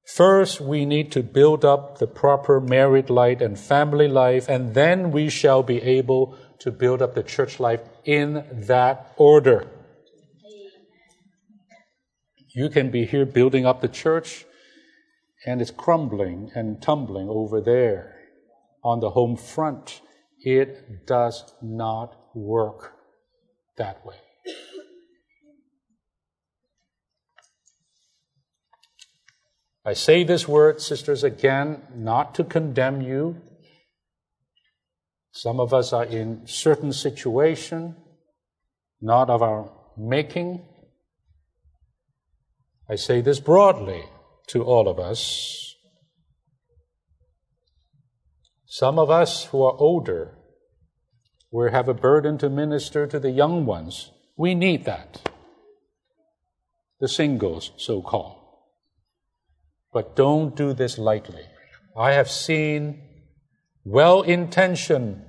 [0.06, 5.12] First, we need to build up the proper married life and family life, and then
[5.12, 9.66] we shall be able to build up the church life in that order.
[12.54, 14.46] You can be here building up the church,
[15.46, 18.16] and it's crumbling and tumbling over there
[18.84, 20.02] on the home front.
[20.40, 22.94] It does not work
[23.78, 24.25] that way.
[29.88, 33.40] I say this word, sisters, again, not to condemn you.
[35.32, 37.96] Some of us are in certain situation,
[39.00, 40.66] not of our making.
[42.90, 44.04] I say this broadly
[44.48, 45.76] to all of us.
[48.66, 50.36] Some of us who are older,
[51.52, 54.10] we have a burden to minister to the young ones.
[54.36, 55.30] We need that.
[57.00, 58.45] The singles, so called.
[59.96, 61.46] But don't do this lightly.
[61.98, 63.02] I have seen
[63.86, 65.24] well intentioned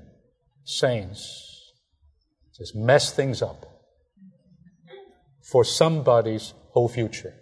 [0.64, 1.72] saints
[2.58, 3.64] just mess things up
[5.40, 7.32] for somebody's whole future.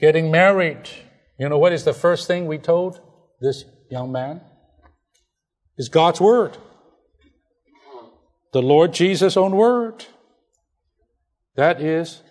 [0.00, 0.88] Getting married,
[1.38, 3.02] you know what is the first thing we told
[3.42, 4.40] this young man?
[5.76, 6.56] Is God's Word.
[8.54, 10.06] The Lord Jesus' own Word.
[11.58, 12.22] That is,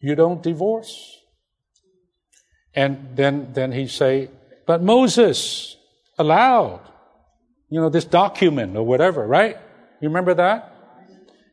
[0.00, 1.16] you don't divorce.
[2.74, 4.28] And then, then he say,
[4.66, 5.78] but Moses
[6.18, 6.82] allowed,
[7.70, 9.56] you know, this document or whatever, right?
[10.02, 10.74] You remember that?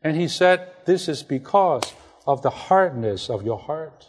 [0.04, 1.94] And he said, this is because
[2.26, 4.06] of the hardness of your heart.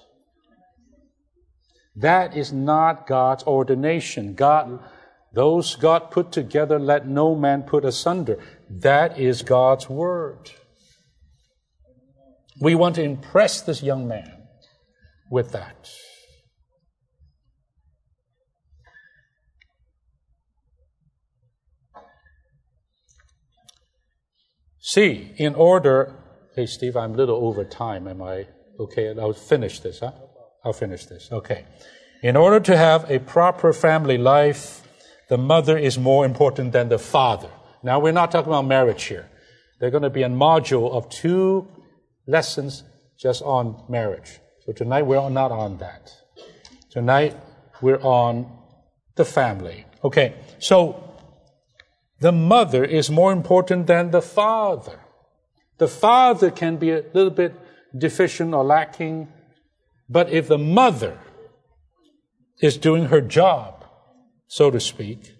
[1.95, 4.34] That is not God's ordination.
[4.34, 4.84] God,
[5.31, 8.39] those God put together, let no man put asunder.
[8.69, 10.51] That is God's word.
[12.61, 14.48] We want to impress this young man
[15.31, 15.90] with that.
[24.81, 26.15] See, in order,
[26.56, 28.07] hey Steve, I'm a little over time.
[28.07, 28.48] Am I
[28.80, 29.14] okay?
[29.19, 30.11] I'll finish this, huh?
[30.65, 31.30] I'll finish this.
[31.31, 31.65] Okay.
[32.23, 34.81] In order to have a proper family life,
[35.30, 37.52] the mother is more important than the father.
[37.84, 39.30] Now, we're not talking about marriage here.
[39.80, 41.68] There's going to be a module of two
[42.30, 42.84] lessons
[43.18, 44.39] just on marriage.
[44.65, 46.14] So tonight we're not on that.
[46.91, 47.35] Tonight
[47.81, 48.45] we're on
[49.15, 49.85] the family.
[50.03, 51.03] Okay, so
[52.19, 54.99] the mother is more important than the father.
[55.77, 57.53] The father can be a little bit
[57.97, 59.27] deficient or lacking,
[60.07, 61.18] but if the mother
[62.61, 63.85] is doing her job,
[64.47, 65.35] so to speak,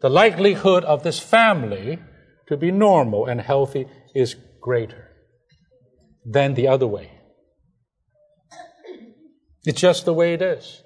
[0.00, 1.98] the likelihood of this family
[2.46, 5.13] to be normal and healthy is greater
[6.24, 7.10] than the other way.
[9.64, 10.82] It's just the way it is.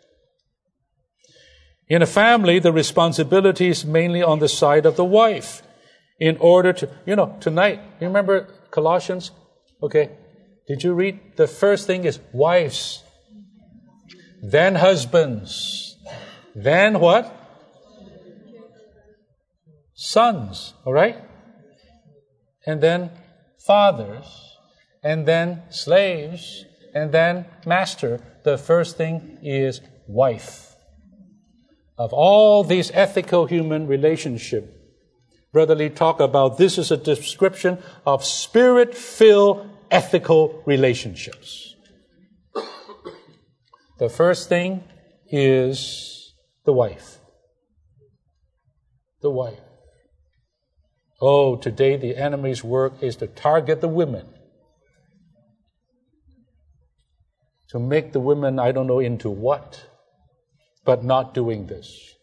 [1.88, 5.62] In a family, the responsibility is mainly on the side of the wife.
[6.20, 9.30] In order to, you know, tonight, you remember Colossians?
[9.82, 10.10] Okay.
[10.66, 11.18] Did you read?
[11.36, 13.02] The first thing is wives,
[14.42, 15.96] then husbands,
[16.54, 17.34] then what?
[19.94, 21.16] Sons, all right?
[22.66, 23.10] And then
[23.66, 24.47] fathers,
[25.08, 28.20] and then slaves, and then master.
[28.44, 30.74] The first thing is wife.
[31.96, 34.64] Of all these ethical human relationship,
[35.50, 41.74] Brother Lee talk about this is a description of spirit-filled ethical relationships.
[43.98, 44.84] The first thing
[45.30, 46.34] is
[46.66, 47.16] the wife.
[49.22, 49.64] The wife.
[51.18, 54.26] Oh, today the enemy's work is to target the women
[57.70, 59.86] to make the women, I don't know into what,
[60.84, 62.14] but not doing this.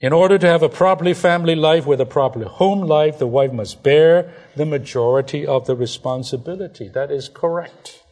[0.00, 3.52] In order to have a properly family life with a properly home life, the wife
[3.52, 6.88] must bear the majority of the responsibility.
[6.88, 8.02] That is correct.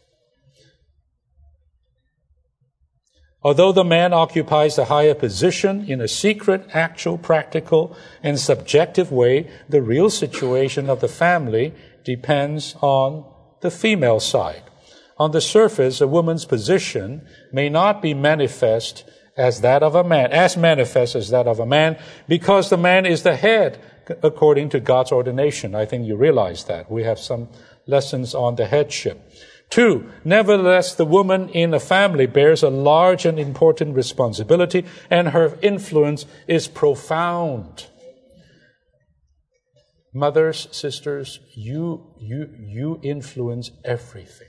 [3.44, 9.51] Although the man occupies a higher position in a secret, actual, practical, and subjective way,
[9.69, 11.74] the real situation of the family
[12.05, 13.24] depends on
[13.61, 14.62] the female side.
[15.19, 19.05] On the surface, a woman's position may not be manifest
[19.37, 21.99] as that of a man, as manifest as that of a man,
[22.29, 23.79] because the man is the head
[24.23, 25.74] according to God's ordination.
[25.74, 26.91] I think you realize that.
[26.91, 27.49] We have some
[27.87, 29.20] lessons on the headship.
[29.70, 35.57] Two, nevertheless, the woman in a family bears a large and important responsibility, and her
[35.62, 37.87] influence is profound.
[40.14, 44.48] Mothers, sisters, you, you, you influence everything.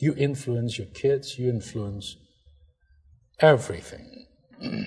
[0.00, 2.16] You influence your kids, you influence
[3.38, 4.26] everything.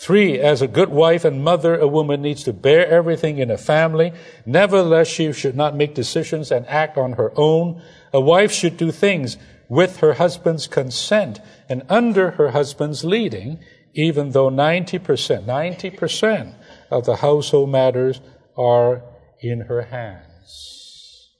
[0.00, 3.58] Three, as a good wife and mother, a woman needs to bear everything in a
[3.58, 4.12] family.
[4.46, 7.82] Nevertheless, she should not make decisions and act on her own.
[8.12, 9.36] A wife should do things
[9.68, 13.58] with her husband's consent and under her husband's leading,
[13.94, 16.54] even though 90%, 90%
[16.90, 18.20] of the household matters
[18.56, 19.02] are
[19.40, 21.30] in her hands.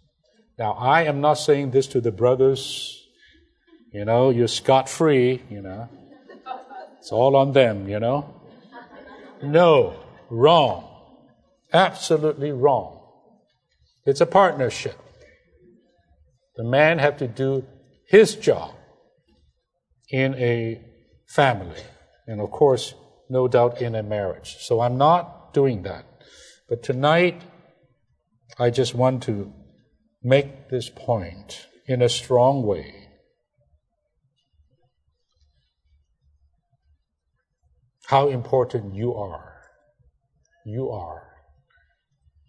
[0.59, 3.07] Now, I am not saying this to the brothers,
[3.93, 5.89] you know, you're scot free, you know.
[6.99, 8.35] It's all on them, you know.
[9.43, 9.97] No,
[10.29, 10.85] wrong.
[11.73, 13.01] Absolutely wrong.
[14.05, 14.99] It's a partnership.
[16.57, 17.65] The man have to do
[18.09, 18.75] his job
[20.11, 20.81] in a
[21.27, 21.83] family,
[22.27, 22.95] and of course,
[23.29, 24.57] no doubt in a marriage.
[24.61, 26.07] So I'm not doing that.
[26.69, 27.43] But tonight,
[28.59, 29.53] I just want to
[30.23, 33.09] make this point in a strong way.
[38.09, 39.61] how important you are.
[40.65, 41.25] You are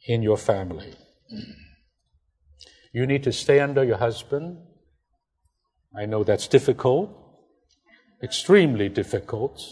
[0.07, 0.93] in your family.
[2.93, 4.57] You need to stay under your husband.
[5.95, 7.09] I know that's difficult,
[8.21, 9.63] extremely difficult.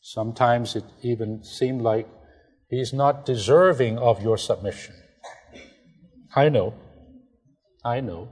[0.00, 2.08] Sometimes it even seemed like
[2.68, 4.94] he's not deserving of your submission.
[6.34, 6.74] I know.
[7.84, 8.28] I know.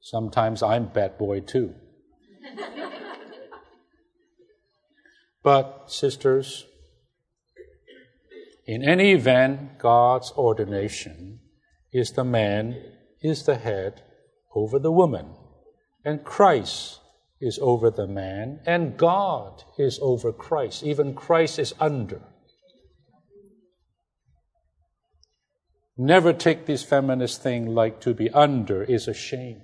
[0.00, 1.74] Sometimes I'm bad boy too.
[5.42, 6.66] but, sisters,
[8.66, 11.40] in any event, God's ordination
[11.92, 12.80] is the man
[13.20, 14.02] is the head
[14.54, 15.34] over the woman,
[16.04, 17.00] and Christ
[17.40, 20.84] is over the man, and God is over Christ.
[20.84, 22.22] Even Christ is under.
[25.96, 29.60] Never take this feminist thing like to be under is a shame.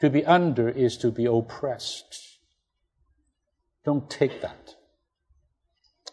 [0.00, 2.38] To be under is to be oppressed.
[3.84, 4.74] Don't take that.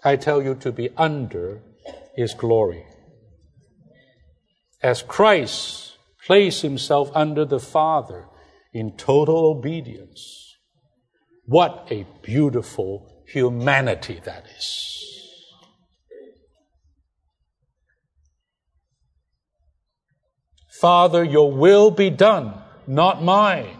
[0.03, 1.61] I tell you, to be under
[2.17, 2.85] is glory.
[4.81, 8.27] As Christ placed himself under the Father
[8.73, 10.57] in total obedience,
[11.45, 14.87] what a beautiful humanity that is.
[20.79, 23.77] Father, your will be done not mine.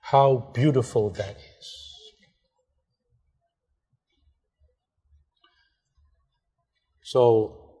[0.00, 1.51] How beautiful that is.
[7.12, 7.74] So,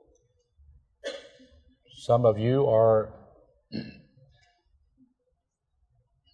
[2.02, 3.14] some of you are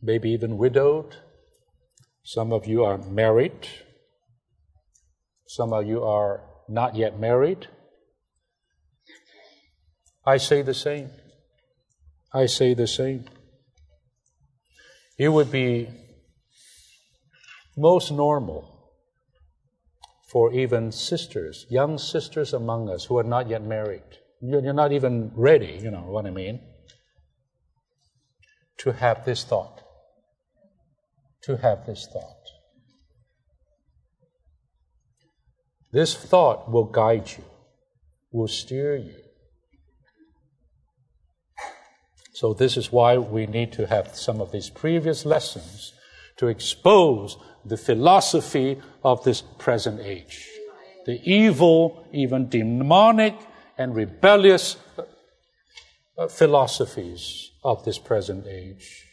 [0.03, 1.15] maybe even widowed.
[2.25, 3.69] Some of you are married.
[5.47, 7.69] Some of you are not yet married.
[10.27, 11.11] I say the same.
[12.35, 13.27] I say the same.
[15.16, 15.87] It would be
[17.77, 18.77] most normal
[20.28, 24.02] for even sisters, young sisters among us who are not yet married.
[24.42, 26.60] You're not even ready, you know what I mean?
[28.78, 29.82] To have this thought.
[31.44, 32.36] To have this thought.
[35.90, 37.44] This thought will guide you,
[38.30, 39.16] will steer you.
[42.34, 45.94] So, this is why we need to have some of these previous lessons
[46.39, 50.48] to expose the philosophy of this present age.
[51.06, 53.36] The evil, even demonic
[53.77, 54.77] and rebellious
[56.19, 59.05] uh, philosophies of this present age.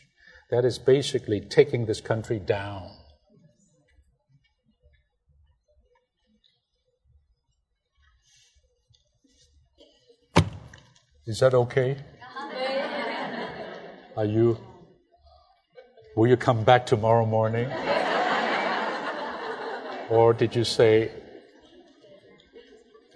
[0.52, 2.90] That is basically taking this country down.
[11.26, 11.98] Is that okay?
[14.18, 14.58] Are you,
[16.16, 17.70] will you come back tomorrow morning?
[20.10, 21.12] or did you say,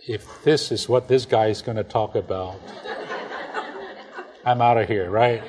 [0.08, 2.60] if this is what this guy is going to talk about,
[4.46, 5.44] I'm out of here, right?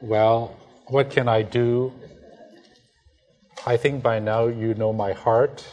[0.00, 0.56] Well,
[0.86, 1.92] what can I do?
[3.66, 5.64] I think by now you know my heart.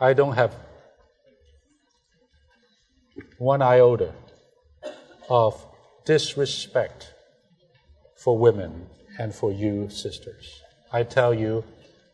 [0.00, 0.54] I don't have
[3.38, 4.12] one iota
[5.28, 5.64] of
[6.04, 7.12] disrespect
[8.16, 8.86] for women
[9.18, 10.62] and for you, sisters.
[10.92, 11.64] I tell you,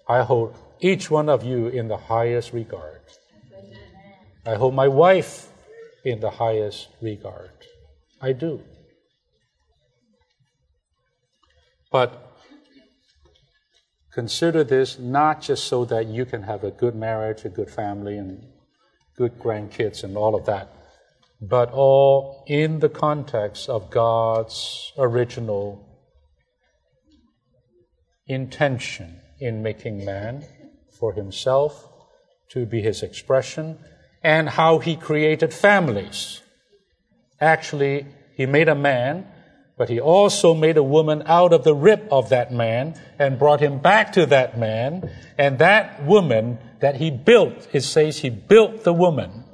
[0.09, 3.01] I hold each one of you in the highest regard.
[4.45, 5.49] I hold my wife
[6.05, 7.51] in the highest regard.
[8.21, 8.61] I do.
[11.91, 12.37] But
[14.13, 18.17] consider this not just so that you can have a good marriage, a good family,
[18.17, 18.45] and
[19.17, 20.73] good grandkids, and all of that,
[21.41, 25.92] but all in the context of God's original
[28.27, 30.45] intention in making man
[30.99, 31.89] for himself
[32.51, 33.79] to be his expression
[34.23, 36.41] and how he created families.
[37.41, 39.27] Actually, he made a man,
[39.77, 43.61] but he also made a woman out of the rib of that man and brought
[43.61, 45.11] him back to that man.
[45.37, 49.45] And that woman that he built, it says he built the woman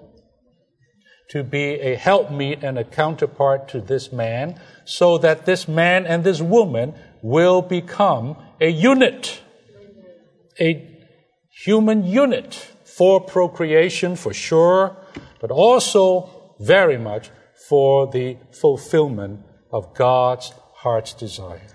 [1.31, 6.25] to be a helpmeet and a counterpart to this man so that this man and
[6.25, 9.41] this woman will become a unit,
[10.61, 10.97] a
[11.51, 12.55] human unit
[12.85, 14.97] for procreation for sure,
[15.41, 17.31] but also very much
[17.69, 19.41] for the fulfillment
[19.71, 21.67] of God's heart's desire.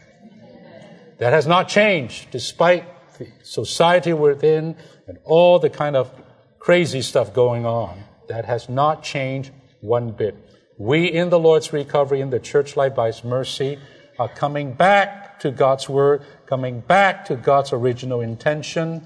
[1.20, 2.86] That has not changed despite
[3.18, 4.76] the society we're in
[5.08, 6.12] and all the kind of
[6.60, 8.04] crazy stuff going on.
[8.28, 9.52] That has not changed
[9.82, 10.36] one bit.
[10.78, 13.78] We in the Lord's recovery, in the church life by His mercy,
[14.18, 19.06] are coming back to God's Word, coming back to God's original intention.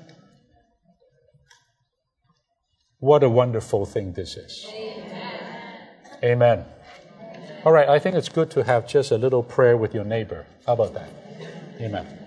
[3.00, 4.68] What a wonderful thing this is.
[4.72, 5.86] Amen.
[6.24, 6.66] Amen.
[7.66, 10.46] All right, I think it's good to have just a little prayer with your neighbor.
[10.66, 11.10] How about that?
[11.82, 12.27] Amen.